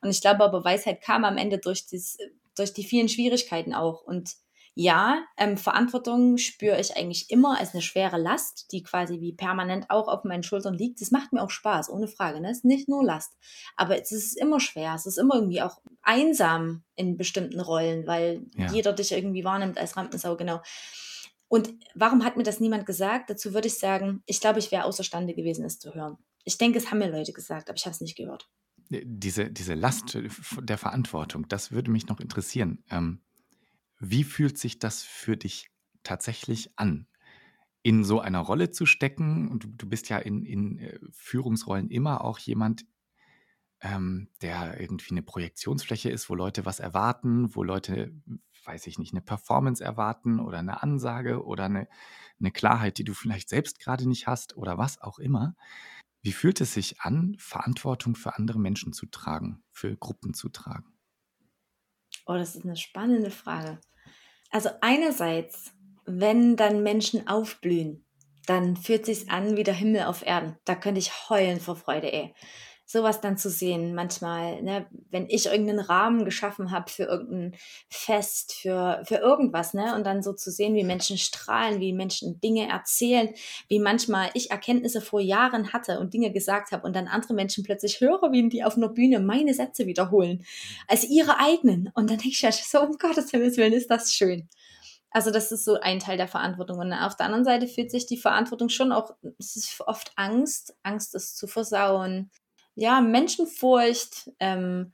[0.00, 2.16] Und ich glaube aber, Weisheit kam am Ende durch das
[2.56, 4.02] durch die vielen Schwierigkeiten auch.
[4.02, 4.36] Und
[4.76, 9.88] ja, ähm, Verantwortung spüre ich eigentlich immer als eine schwere Last, die quasi wie permanent
[9.88, 11.00] auch auf meinen Schultern liegt.
[11.00, 12.40] Das macht mir auch Spaß, ohne Frage.
[12.40, 12.50] Ne?
[12.50, 13.36] Es ist nicht nur Last.
[13.76, 14.94] Aber es ist immer schwer.
[14.96, 18.66] Es ist immer irgendwie auch einsam in bestimmten Rollen, weil ja.
[18.72, 20.60] jeder dich irgendwie wahrnimmt als Rampensau, genau.
[21.46, 23.30] Und warum hat mir das niemand gesagt?
[23.30, 26.18] Dazu würde ich sagen, ich glaube, ich wäre außerstande gewesen, es zu hören.
[26.44, 28.50] Ich denke, es haben mir Leute gesagt, aber ich habe es nicht gehört.
[28.90, 30.28] Äh, diese, diese Last äh,
[30.62, 32.82] der Verantwortung, das würde mich noch interessieren.
[32.90, 33.20] Ähm,
[34.10, 35.70] wie fühlt sich das für dich
[36.02, 37.06] tatsächlich an,
[37.82, 39.48] in so einer Rolle zu stecken?
[39.48, 42.86] Und du, du bist ja in, in äh, Führungsrollen immer auch jemand,
[43.80, 48.12] ähm, der irgendwie eine Projektionsfläche ist, wo Leute was erwarten, wo Leute,
[48.64, 51.88] weiß ich nicht, eine Performance erwarten oder eine Ansage oder eine,
[52.40, 55.54] eine Klarheit, die du vielleicht selbst gerade nicht hast oder was auch immer.
[56.22, 60.94] Wie fühlt es sich an, Verantwortung für andere Menschen zu tragen, für Gruppen zu tragen?
[62.26, 63.80] Oh, das ist eine spannende Frage.
[64.54, 65.72] Also einerseits,
[66.06, 68.06] wenn dann Menschen aufblühen,
[68.46, 70.56] dann fühlt sich's an wie der Himmel auf Erden.
[70.64, 72.32] Da könnte ich heulen vor Freude, ey
[72.86, 73.94] sowas dann zu sehen.
[73.94, 77.54] Manchmal, ne, wenn ich irgendeinen Rahmen geschaffen habe für irgendein
[77.88, 82.40] Fest, für, für irgendwas, ne, und dann so zu sehen, wie Menschen strahlen, wie Menschen
[82.40, 83.30] Dinge erzählen,
[83.68, 87.64] wie manchmal ich Erkenntnisse vor Jahren hatte und Dinge gesagt habe und dann andere Menschen
[87.64, 90.44] plötzlich höre, wie die auf einer Bühne meine Sätze wiederholen,
[90.86, 91.90] als ihre eigenen.
[91.94, 94.48] Und dann denke ich ja so, um Gottes Himmels Willen, ist das schön.
[95.10, 96.78] Also das ist so ein Teil der Verantwortung.
[96.80, 100.76] Und auf der anderen Seite fühlt sich die Verantwortung schon auch, es ist oft Angst,
[100.82, 102.30] Angst es zu versauen,
[102.74, 104.92] ja, Menschenfurcht, ähm,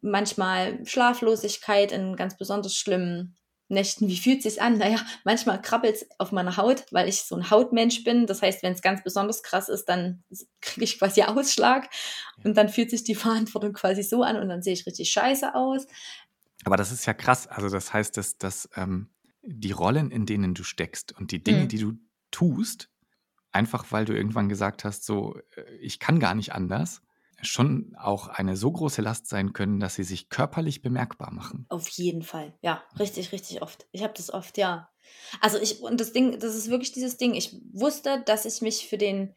[0.00, 3.36] manchmal Schlaflosigkeit in ganz besonders schlimmen
[3.68, 4.08] Nächten.
[4.08, 4.78] Wie fühlt es sich an?
[4.78, 8.26] Naja, manchmal krabbelt es auf meiner Haut, weil ich so ein Hautmensch bin.
[8.26, 10.22] Das heißt, wenn es ganz besonders krass ist, dann
[10.60, 11.88] kriege ich quasi Ausschlag
[12.44, 15.54] und dann fühlt sich die Verantwortung quasi so an und dann sehe ich richtig scheiße
[15.54, 15.86] aus.
[16.64, 17.46] Aber das ist ja krass.
[17.46, 19.10] Also das heißt, dass, dass ähm,
[19.42, 21.68] die Rollen, in denen du steckst und die Dinge, mhm.
[21.68, 21.92] die du
[22.30, 22.90] tust,
[23.52, 27.02] einfach weil du irgendwann gesagt hast, so, äh, ich kann gar nicht anders,
[27.44, 31.66] schon auch eine so große Last sein können, dass sie sich körperlich bemerkbar machen.
[31.68, 33.86] Auf jeden Fall, ja, richtig, richtig oft.
[33.92, 34.90] Ich habe das oft, ja.
[35.40, 38.88] Also ich, und das Ding, das ist wirklich dieses Ding, ich wusste, dass ich mich
[38.88, 39.34] für den,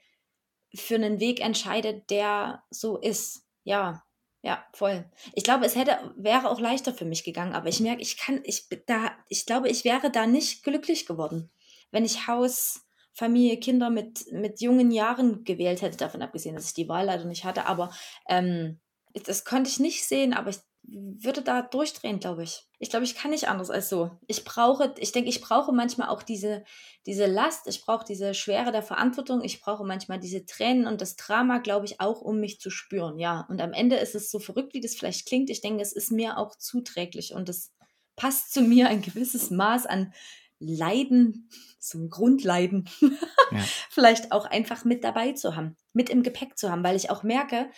[0.74, 3.46] für einen Weg entscheide, der so ist.
[3.64, 4.04] Ja,
[4.42, 5.10] ja, voll.
[5.34, 8.40] Ich glaube, es hätte, wäre auch leichter für mich gegangen, aber ich merke, ich kann,
[8.44, 11.50] ich da, ich glaube, ich wäre da nicht glücklich geworden,
[11.92, 12.87] wenn ich Haus,
[13.18, 17.26] Familie, Kinder mit, mit jungen Jahren gewählt hätte, davon abgesehen, dass ich die Wahl leider
[17.26, 17.66] nicht hatte.
[17.66, 17.92] Aber
[18.30, 18.80] ähm,
[19.26, 22.68] das konnte ich nicht sehen, aber ich würde da durchdrehen, glaube ich.
[22.78, 24.12] Ich glaube, ich kann nicht anders als so.
[24.28, 26.64] Ich brauche, ich denke, ich brauche manchmal auch diese,
[27.08, 31.16] diese Last, ich brauche diese Schwere der Verantwortung, ich brauche manchmal diese Tränen und das
[31.16, 33.18] Drama, glaube ich, auch, um mich zu spüren.
[33.18, 35.50] Ja, und am Ende ist es so verrückt, wie das vielleicht klingt.
[35.50, 37.74] Ich denke, es ist mir auch zuträglich und es
[38.16, 40.14] passt zu mir ein gewisses Maß an
[40.60, 41.50] Leiden,
[41.80, 43.64] so ein Grundleiden, ja.
[43.90, 47.24] vielleicht auch einfach mit dabei zu haben, mit im Gepäck zu haben, weil ich auch
[47.24, 47.70] merke,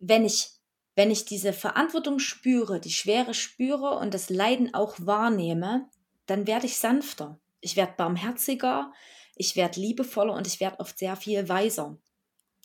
[0.00, 0.50] wenn ich,
[0.96, 5.88] wenn ich diese Verantwortung spüre, die Schwere spüre und das Leiden auch wahrnehme,
[6.26, 7.40] dann werde ich sanfter.
[7.60, 8.92] Ich werde barmherziger,
[9.36, 11.98] ich werde liebevoller und ich werde oft sehr viel weiser.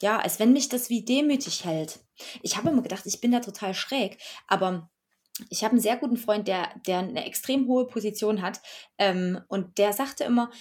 [0.01, 1.99] Ja, als wenn mich das wie demütig hält.
[2.41, 4.17] Ich habe immer gedacht, ich bin da total schräg,
[4.47, 4.89] aber
[5.49, 8.61] ich habe einen sehr guten Freund, der, der eine extrem hohe Position hat.
[8.97, 10.51] Ähm, und der sagte immer,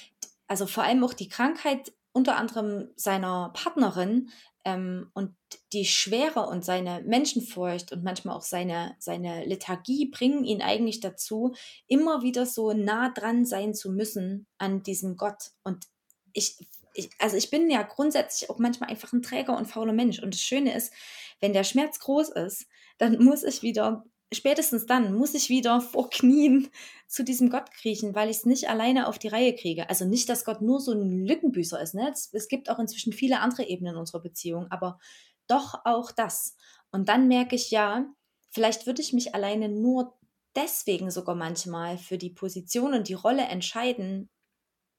[0.47, 4.31] also vor allem auch die Krankheit unter anderem seiner Partnerin
[4.65, 5.35] ähm, und
[5.73, 11.55] die Schwere und seine Menschenfurcht und manchmal auch seine, seine Lethargie bringen ihn eigentlich dazu,
[11.87, 15.53] immer wieder so nah dran sein zu müssen an diesem Gott.
[15.63, 15.87] Und
[16.33, 16.57] ich,
[16.95, 20.19] ich, also ich bin ja grundsätzlich auch manchmal einfach ein träger und fauler Mensch.
[20.21, 20.93] Und das Schöne ist,
[21.41, 22.67] wenn der Schmerz groß ist,
[22.99, 26.69] dann muss ich wieder spätestens dann muss ich wieder vor Knien
[27.07, 29.89] zu diesem Gott kriechen, weil ich es nicht alleine auf die Reihe kriege.
[29.89, 31.95] Also nicht, dass Gott nur so ein Lückenbüßer ist.
[31.95, 32.11] Ne?
[32.13, 34.99] Es, es gibt auch inzwischen viele andere Ebenen unserer Beziehung, aber
[35.47, 36.57] doch auch das.
[36.91, 38.07] Und dann merke ich ja,
[38.51, 40.19] vielleicht würde ich mich alleine nur
[40.57, 44.29] deswegen sogar manchmal für die Position und die Rolle entscheiden,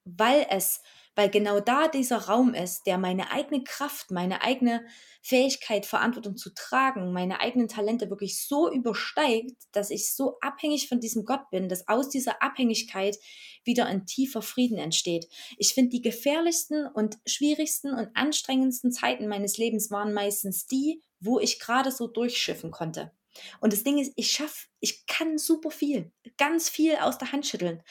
[0.06, 0.82] weil es
[1.20, 4.86] weil genau da dieser Raum ist, der meine eigene Kraft, meine eigene
[5.22, 11.02] Fähigkeit, Verantwortung zu tragen, meine eigenen Talente wirklich so übersteigt, dass ich so abhängig von
[11.02, 13.18] diesem Gott bin, dass aus dieser Abhängigkeit
[13.66, 15.28] wieder ein tiefer Frieden entsteht.
[15.58, 21.38] Ich finde, die gefährlichsten und schwierigsten und anstrengendsten Zeiten meines Lebens waren meistens die, wo
[21.38, 23.12] ich gerade so durchschiffen konnte.
[23.60, 27.46] Und das Ding ist, ich schaffe, ich kann super viel, ganz viel aus der Hand
[27.46, 27.84] schütteln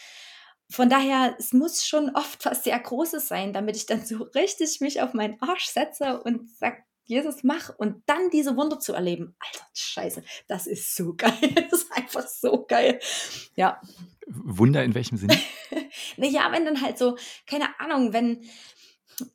[0.70, 4.80] von daher, es muss schon oft was sehr Großes sein, damit ich dann so richtig
[4.80, 7.70] mich auf meinen Arsch setze und sage, Jesus, mach.
[7.78, 9.34] Und dann diese Wunder zu erleben.
[9.38, 11.32] Alter, scheiße, das ist so geil.
[11.70, 13.00] Das ist einfach so geil.
[13.56, 13.80] Ja.
[14.26, 15.38] Wunder in welchem Sinne?
[16.18, 17.16] naja, wenn dann halt so,
[17.46, 18.44] keine Ahnung, wenn,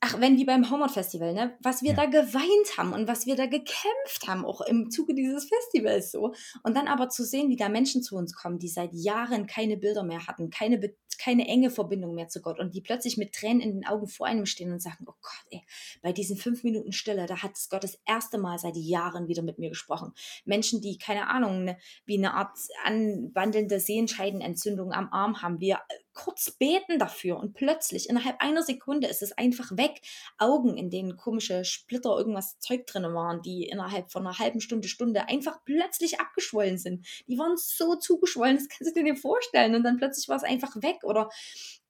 [0.01, 1.95] ach, wenn wie beim Homeward Festival, ne, was wir ja.
[1.95, 6.33] da geweint haben und was wir da gekämpft haben, auch im Zuge dieses Festivals so.
[6.61, 9.77] Und dann aber zu sehen, wie da Menschen zu uns kommen, die seit Jahren keine
[9.77, 10.79] Bilder mehr hatten, keine,
[11.17, 14.27] keine enge Verbindung mehr zu Gott und die plötzlich mit Tränen in den Augen vor
[14.27, 15.63] einem stehen und sagen, oh Gott, ey,
[16.01, 19.59] bei diesen fünf Minuten Stille, da hat Gott das erste Mal seit Jahren wieder mit
[19.59, 20.13] mir gesprochen.
[20.45, 25.79] Menschen, die, keine Ahnung, ne, wie eine Art anwandelnde Sehenscheidenentzündung am Arm haben, wir
[26.13, 30.01] kurz beten dafür und plötzlich innerhalb einer Sekunde ist es einfach weg.
[30.37, 34.87] Augen, in denen komische Splitter, irgendwas Zeug drin waren, die innerhalb von einer halben Stunde,
[34.87, 37.05] Stunde einfach plötzlich abgeschwollen sind.
[37.27, 39.75] Die waren so zugeschwollen, das kannst du dir nicht vorstellen.
[39.75, 41.02] Und dann plötzlich war es einfach weg.
[41.03, 41.29] Oder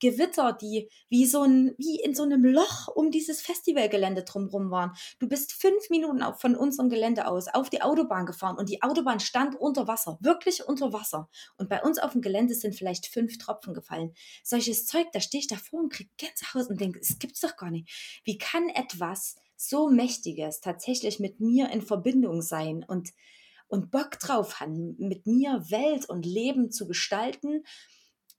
[0.00, 4.92] Gewitter, die wie so ein, wie in so einem Loch um dieses Festivalgelände drumherum waren.
[5.18, 9.20] Du bist fünf Minuten von unserem Gelände aus auf die Autobahn gefahren und die Autobahn
[9.20, 11.28] stand unter Wasser, wirklich unter Wasser.
[11.56, 14.12] Und bei uns auf dem Gelände sind vielleicht fünf Tropfen gefallen.
[14.42, 17.70] Solches Zeug, da stehe ich davor und kriege Gänsehaut und denke, es gibt's doch gar
[17.70, 18.20] nicht.
[18.24, 23.10] Wie kann etwas so Mächtiges tatsächlich mit mir in Verbindung sein und,
[23.68, 27.64] und Bock drauf haben, mit mir Welt und Leben zu gestalten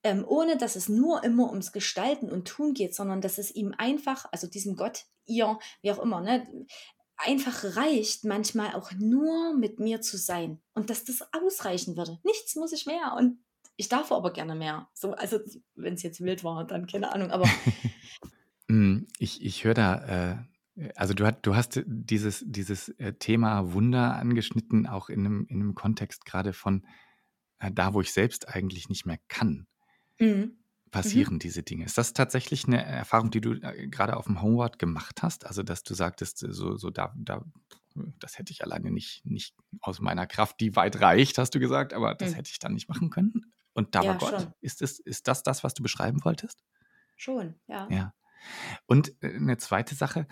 [0.06, 3.74] ähm, ohne dass es nur immer ums Gestalten und Tun geht, sondern dass es ihm
[3.76, 6.48] einfach, also diesem Gott, ihr, wie auch immer, ne,
[7.18, 12.20] einfach reicht, manchmal auch nur mit mir zu sein und dass das ausreichen würde.
[12.24, 13.40] Nichts muss ich mehr und
[13.78, 14.88] ich darf aber gerne mehr.
[14.94, 15.40] So, also
[15.74, 17.50] wenn es jetzt wild war, dann keine Ahnung, aber.
[18.70, 20.36] Hm, ich ich höre da,
[20.76, 25.48] äh, also du, hat, du hast dieses, dieses äh, Thema Wunder angeschnitten, auch in einem,
[25.50, 26.86] in einem Kontext gerade von
[27.58, 29.66] äh, da, wo ich selbst eigentlich nicht mehr kann.
[30.20, 30.28] Mhm.
[30.28, 30.58] mhm.
[30.92, 31.86] passieren diese Dinge.
[31.86, 35.46] Ist das tatsächlich eine Erfahrung, die du äh, gerade auf dem Homeward gemacht hast?
[35.46, 37.44] Also, dass du sagtest, äh, so, so da, da,
[38.20, 41.94] das hätte ich alleine nicht, nicht aus meiner Kraft, die weit reicht, hast du gesagt,
[41.94, 42.36] aber das Mhm.
[42.36, 43.52] hätte ich dann nicht machen können.
[43.74, 44.30] Und da war Gott.
[44.30, 44.54] schon.
[44.62, 46.64] Ist, es, ist das das, was du beschreiben wolltest?
[47.18, 47.88] Schon, ja.
[47.90, 48.14] Ja.
[48.86, 50.28] Und äh, eine zweite Sache,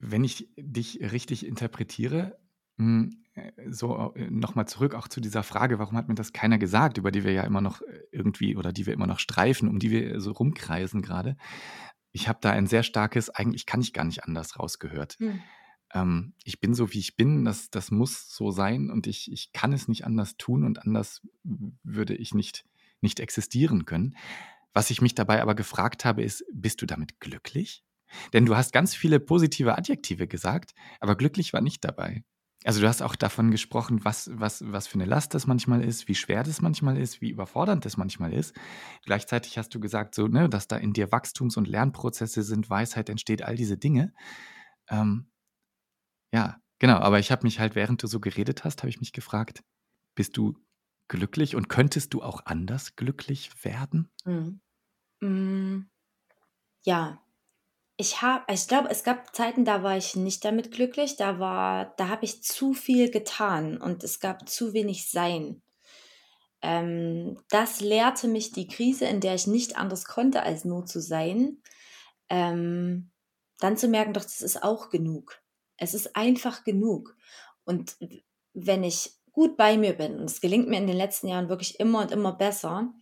[0.00, 2.39] wenn ich dich richtig interpretiere,
[2.80, 6.58] hm, äh, so äh, nochmal zurück auch zu dieser Frage, warum hat mir das keiner
[6.58, 9.68] gesagt, über die wir ja immer noch äh, irgendwie oder die wir immer noch streifen,
[9.68, 11.36] um die wir so rumkreisen gerade.
[12.12, 15.16] Ich habe da ein sehr starkes, eigentlich kann ich gar nicht anders rausgehört.
[15.18, 15.40] Hm.
[15.92, 19.52] Ähm, ich bin so, wie ich bin, das, das muss so sein und ich, ich
[19.52, 21.20] kann es nicht anders tun und anders
[21.84, 22.64] würde ich nicht,
[23.00, 24.16] nicht existieren können.
[24.72, 27.84] Was ich mich dabei aber gefragt habe, ist, bist du damit glücklich?
[28.32, 32.24] Denn du hast ganz viele positive Adjektive gesagt, aber glücklich war nicht dabei.
[32.64, 36.08] Also du hast auch davon gesprochen, was, was, was für eine Last das manchmal ist,
[36.08, 38.54] wie schwer das manchmal ist, wie überfordernd das manchmal ist.
[39.06, 43.08] Gleichzeitig hast du gesagt, so, ne, dass da in dir Wachstums- und Lernprozesse sind, Weisheit
[43.08, 44.12] entsteht, all diese Dinge.
[44.90, 45.30] Ähm,
[46.34, 49.12] ja, genau, aber ich habe mich halt, während du so geredet hast, habe ich mich
[49.12, 49.62] gefragt,
[50.14, 50.58] bist du
[51.08, 54.10] glücklich und könntest du auch anders glücklich werden?
[54.26, 54.60] Mhm.
[55.22, 55.88] Mm,
[56.84, 57.22] ja,
[58.00, 61.16] ich habe ich glaube, es gab Zeiten, da war ich nicht damit glücklich.
[61.16, 65.60] Da war da habe ich zu viel getan und es gab zu wenig Sein.
[66.62, 71.00] Ähm, das lehrte mich die Krise, in der ich nicht anders konnte, als nur zu
[71.00, 71.58] sein.
[72.30, 73.10] Ähm,
[73.58, 75.42] dann zu merken, doch, das ist auch genug.
[75.76, 77.16] Es ist einfach genug.
[77.64, 77.96] Und
[78.54, 81.78] wenn ich gut bei mir bin, und es gelingt mir in den letzten Jahren wirklich
[81.80, 82.94] immer und immer besser,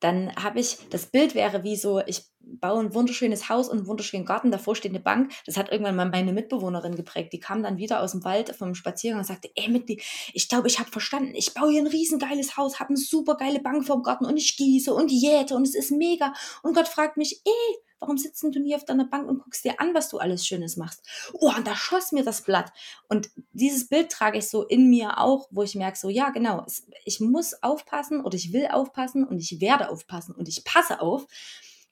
[0.00, 3.86] dann habe ich, das Bild wäre wie so, ich baue ein wunderschönes Haus und einen
[3.86, 5.32] wunderschönen Garten, davor steht eine Bank.
[5.46, 7.32] Das hat irgendwann mal meine Mitbewohnerin geprägt.
[7.32, 10.68] Die kam dann wieder aus dem Wald vom Spaziergang und sagte, ey Mitglied, ich glaube,
[10.68, 11.34] ich habe verstanden.
[11.34, 14.56] Ich baue hier ein riesengeiles Haus, habe eine super geile Bank vorm Garten und ich
[14.56, 16.32] gieße und jäte und es ist mega.
[16.62, 19.80] Und Gott fragt mich, ey, warum sitzt du nie auf deiner Bank und guckst dir
[19.80, 21.02] an, was du alles Schönes machst?
[21.32, 22.70] Oh, und da schoss mir das Blatt.
[23.08, 26.66] Und dieses Bild trage ich so in mir auch, wo ich merke, so, ja, genau,
[27.04, 31.26] ich muss aufpassen oder ich will aufpassen und ich werde aufpassen und ich passe auf,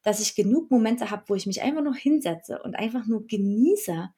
[0.02, 4.10] dass ich genug Momente habe, wo ich mich einfach nur hinsetze und einfach nur genieße,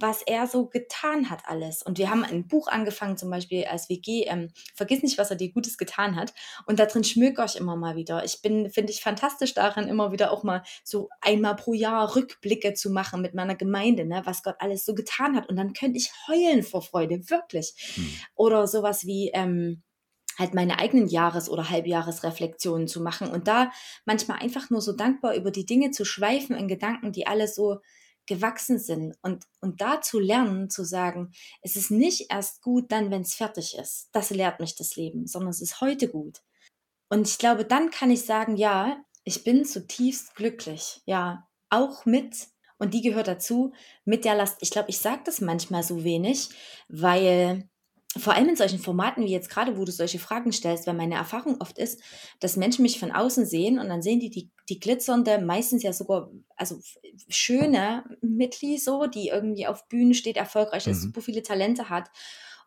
[0.00, 1.82] was er so getan hat alles.
[1.82, 5.36] Und wir haben ein Buch angefangen, zum Beispiel als WG, ähm, Vergiss nicht, was er
[5.36, 6.32] dir Gutes getan hat.
[6.66, 8.24] Und da drin schmöke ich immer mal wieder.
[8.24, 12.74] Ich bin, finde ich, fantastisch daran, immer wieder auch mal so einmal pro Jahr Rückblicke
[12.74, 15.48] zu machen mit meiner Gemeinde, ne, was Gott alles so getan hat.
[15.48, 17.74] Und dann könnte ich heulen vor Freude, wirklich.
[17.94, 18.10] Hm.
[18.34, 19.82] Oder sowas wie, ähm,
[20.38, 23.70] halt meine eigenen Jahres- oder Halbjahresreflexionen zu machen und da
[24.04, 27.80] manchmal einfach nur so dankbar über die Dinge zu schweifen in Gedanken, die alle so
[28.26, 31.32] gewachsen sind und, und da zu lernen, zu sagen,
[31.62, 34.10] es ist nicht erst gut dann, wenn es fertig ist.
[34.12, 36.42] Das lehrt mich das Leben, sondern es ist heute gut.
[37.08, 41.00] Und ich glaube, dann kann ich sagen, ja, ich bin zutiefst glücklich.
[41.06, 43.72] Ja, auch mit, und die gehört dazu,
[44.04, 44.58] mit der Last.
[44.60, 46.50] Ich glaube, ich sage das manchmal so wenig,
[46.88, 47.68] weil
[48.18, 51.14] vor allem in solchen Formaten wie jetzt gerade, wo du solche Fragen stellst, weil meine
[51.14, 52.00] Erfahrung oft ist,
[52.40, 55.92] dass Menschen mich von außen sehen und dann sehen die die, die glitzernde, meistens ja
[55.92, 56.80] sogar, also
[57.28, 61.06] schöne Mitli so, die irgendwie auf Bühnen steht, erfolgreich ist, mhm.
[61.08, 62.10] super viele Talente hat.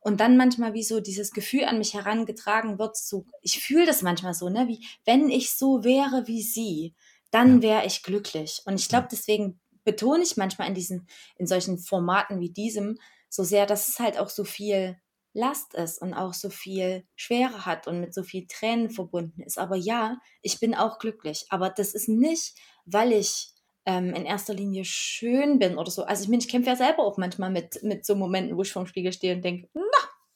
[0.04, 4.02] Und dann manchmal wie so dieses Gefühl an mich herangetragen wird, so, ich fühle das
[4.02, 6.96] manchmal so, ne, wie, wenn ich so wäre wie sie,
[7.30, 8.62] dann wäre ich glücklich.
[8.66, 12.98] Und ich glaube, deswegen betone ich manchmal in diesen, in solchen Formaten wie diesem
[13.30, 14.98] so sehr, dass es halt auch so viel
[15.34, 19.58] Last ist und auch so viel Schwere hat und mit so viel Tränen verbunden ist.
[19.58, 21.46] Aber ja, ich bin auch glücklich.
[21.50, 22.56] Aber das ist nicht,
[22.86, 23.54] weil ich
[23.86, 26.04] ähm, in erster Linie schön bin oder so.
[26.04, 28.72] Also ich meine, ich kämpfe ja selber auch manchmal mit, mit so Momenten, wo ich
[28.72, 29.82] vorm Spiegel stehe und denke, na,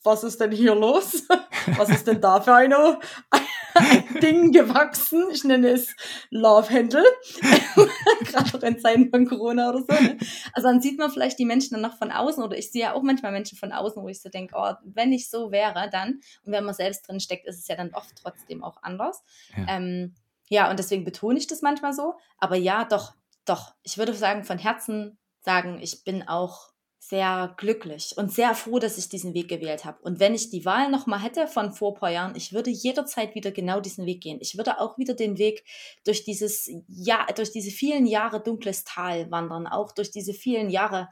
[0.04, 1.24] was ist denn hier los?
[1.78, 3.00] Was ist denn da für eine,
[3.32, 3.42] ein
[4.22, 5.26] Ding gewachsen?
[5.32, 5.96] Ich nenne es
[6.30, 7.04] Love Handle.
[8.24, 10.04] Gerade auch in Zeiten von Corona oder so.
[10.04, 10.18] Ne?
[10.54, 12.94] Also dann sieht man vielleicht die Menschen dann noch von außen oder ich sehe ja
[12.94, 16.22] auch manchmal Menschen von außen, wo ich so denke, oh, wenn ich so wäre, dann,
[16.44, 19.24] und wenn man selbst drin steckt, ist es ja dann oft trotzdem auch anders.
[19.56, 20.16] Ja, ähm,
[20.50, 22.16] ja und deswegen betone ich das manchmal so.
[22.38, 23.14] Aber ja, doch,
[23.46, 26.75] doch, ich würde sagen, von Herzen sagen, ich bin auch
[27.08, 30.00] sehr glücklich und sehr froh, dass ich diesen Weg gewählt habe.
[30.02, 33.36] Und wenn ich die Wahl nochmal hätte von vor ein paar Jahren, ich würde jederzeit
[33.36, 34.40] wieder genau diesen Weg gehen.
[34.42, 35.64] Ich würde auch wieder den Weg
[36.04, 41.10] durch dieses ja, durch diese vielen Jahre dunkles Tal wandern, auch durch diese vielen Jahre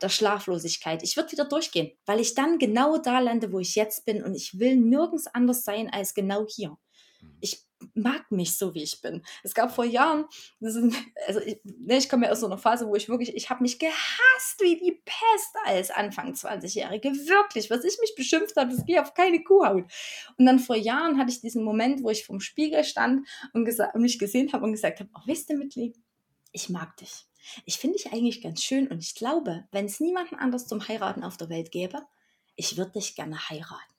[0.00, 1.02] der Schlaflosigkeit.
[1.02, 4.34] Ich würde wieder durchgehen, weil ich dann genau da lande, wo ich jetzt bin und
[4.34, 6.70] ich will nirgends anders sein als genau hier.
[7.20, 7.36] Mhm.
[7.40, 7.62] Ich
[7.94, 9.22] mag mich so, wie ich bin.
[9.42, 10.26] Es gab vor Jahren,
[10.60, 10.94] sind,
[11.26, 13.62] also ich, ne, ich komme ja aus so einer Phase, wo ich wirklich, ich habe
[13.62, 17.10] mich gehasst wie die Pest als Anfang 20-Jährige.
[17.10, 19.84] Wirklich, was ich mich beschimpft habe, das geht auf keine Kuhhaut.
[20.36, 24.00] Und dann vor Jahren hatte ich diesen Moment, wo ich vorm Spiegel stand und, und
[24.00, 25.94] mich gesehen habe und gesagt habe, oh, weißt du, Mitli,
[26.52, 27.26] ich mag dich.
[27.64, 31.24] Ich finde dich eigentlich ganz schön und ich glaube, wenn es niemanden anders zum Heiraten
[31.24, 32.02] auf der Welt gäbe,
[32.54, 33.91] ich würde dich gerne heiraten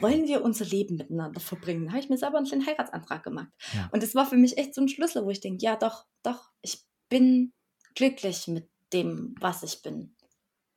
[0.00, 1.86] wollen wir unser Leben miteinander verbringen?
[1.86, 3.48] Da habe ich mir selber einen kleinen Heiratsantrag gemacht.
[3.74, 3.88] Ja.
[3.92, 6.50] Und das war für mich echt so ein Schlüssel, wo ich denke, ja doch, doch,
[6.62, 7.52] ich bin
[7.94, 10.16] glücklich mit dem, was ich bin.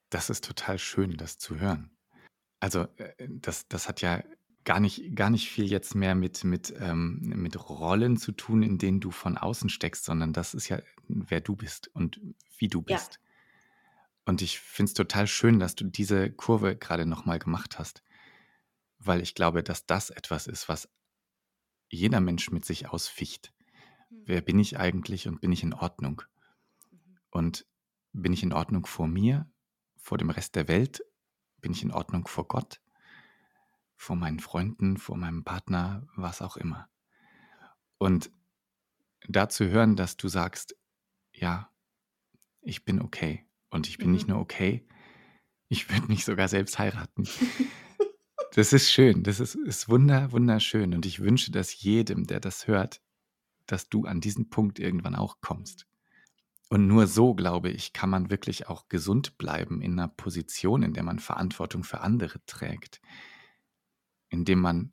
[0.09, 1.91] Das ist total schön, das zu hören.
[2.59, 4.23] Also äh, das, das hat ja
[4.65, 8.77] gar nicht, gar nicht viel jetzt mehr mit, mit, ähm, mit Rollen zu tun, in
[8.77, 12.19] denen du von außen steckst, sondern das ist ja, wer du bist und
[12.57, 13.13] wie du bist.
[13.13, 13.19] Ja.
[14.25, 18.03] Und ich finde es total schön, dass du diese Kurve gerade nochmal gemacht hast
[18.99, 20.89] weil ich glaube, dass das etwas ist, was
[21.87, 23.53] jeder Mensch mit sich ausficht.
[24.09, 24.23] Mhm.
[24.25, 26.21] Wer bin ich eigentlich und bin ich in Ordnung?
[26.91, 27.19] Mhm.
[27.31, 27.65] Und
[28.11, 29.49] bin ich in Ordnung vor mir,
[29.97, 31.03] vor dem Rest der Welt?
[31.57, 32.81] Bin ich in Ordnung vor Gott,
[33.95, 36.89] vor meinen Freunden, vor meinem Partner, was auch immer?
[37.97, 38.31] Und
[39.27, 40.75] da zu hören, dass du sagst,
[41.33, 41.71] ja,
[42.61, 43.45] ich bin okay.
[43.69, 44.13] Und ich bin mhm.
[44.13, 44.87] nicht nur okay,
[45.67, 47.27] ich würde mich sogar selbst heiraten.
[48.53, 49.23] Das ist schön.
[49.23, 50.93] Das ist, ist wunder, wunderschön.
[50.93, 53.01] Und ich wünsche das jedem, der das hört,
[53.65, 55.85] dass du an diesen Punkt irgendwann auch kommst.
[56.69, 60.93] Und nur so, glaube ich, kann man wirklich auch gesund bleiben in einer Position, in
[60.93, 63.01] der man Verantwortung für andere trägt,
[64.29, 64.91] indem man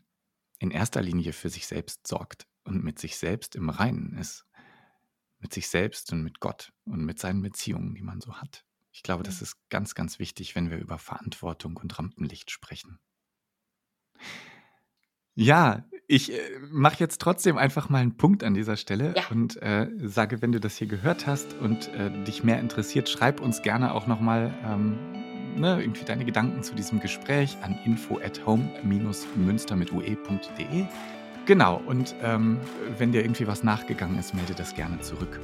[0.58, 4.46] in erster Linie für sich selbst sorgt und mit sich selbst im Reinen ist,
[5.38, 8.64] mit sich selbst und mit Gott und mit seinen Beziehungen, die man so hat.
[8.90, 12.98] Ich glaube, das ist ganz, ganz wichtig, wenn wir über Verantwortung und Rampenlicht sprechen.
[15.34, 16.38] Ja, ich äh,
[16.70, 19.22] mache jetzt trotzdem einfach mal einen Punkt an dieser Stelle ja.
[19.30, 23.40] und äh, sage, wenn du das hier gehört hast und äh, dich mehr interessiert, schreib
[23.40, 24.98] uns gerne auch nochmal ähm,
[25.56, 30.86] ne, irgendwie deine Gedanken zu diesem Gespräch an info at home-münster mit ue.de.
[31.46, 32.58] Genau, und ähm,
[32.98, 35.40] wenn dir irgendwie was nachgegangen ist, melde das gerne zurück.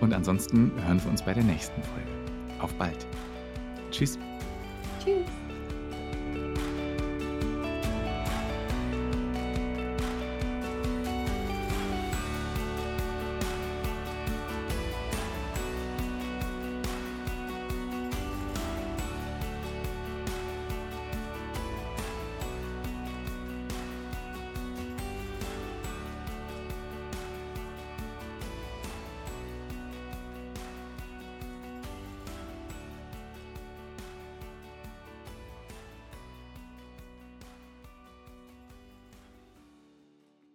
[0.00, 2.10] Und ansonsten hören wir uns bei der nächsten Folge.
[2.60, 3.06] Auf bald.
[3.90, 4.18] Tschüss.
[5.02, 5.39] Tschüss.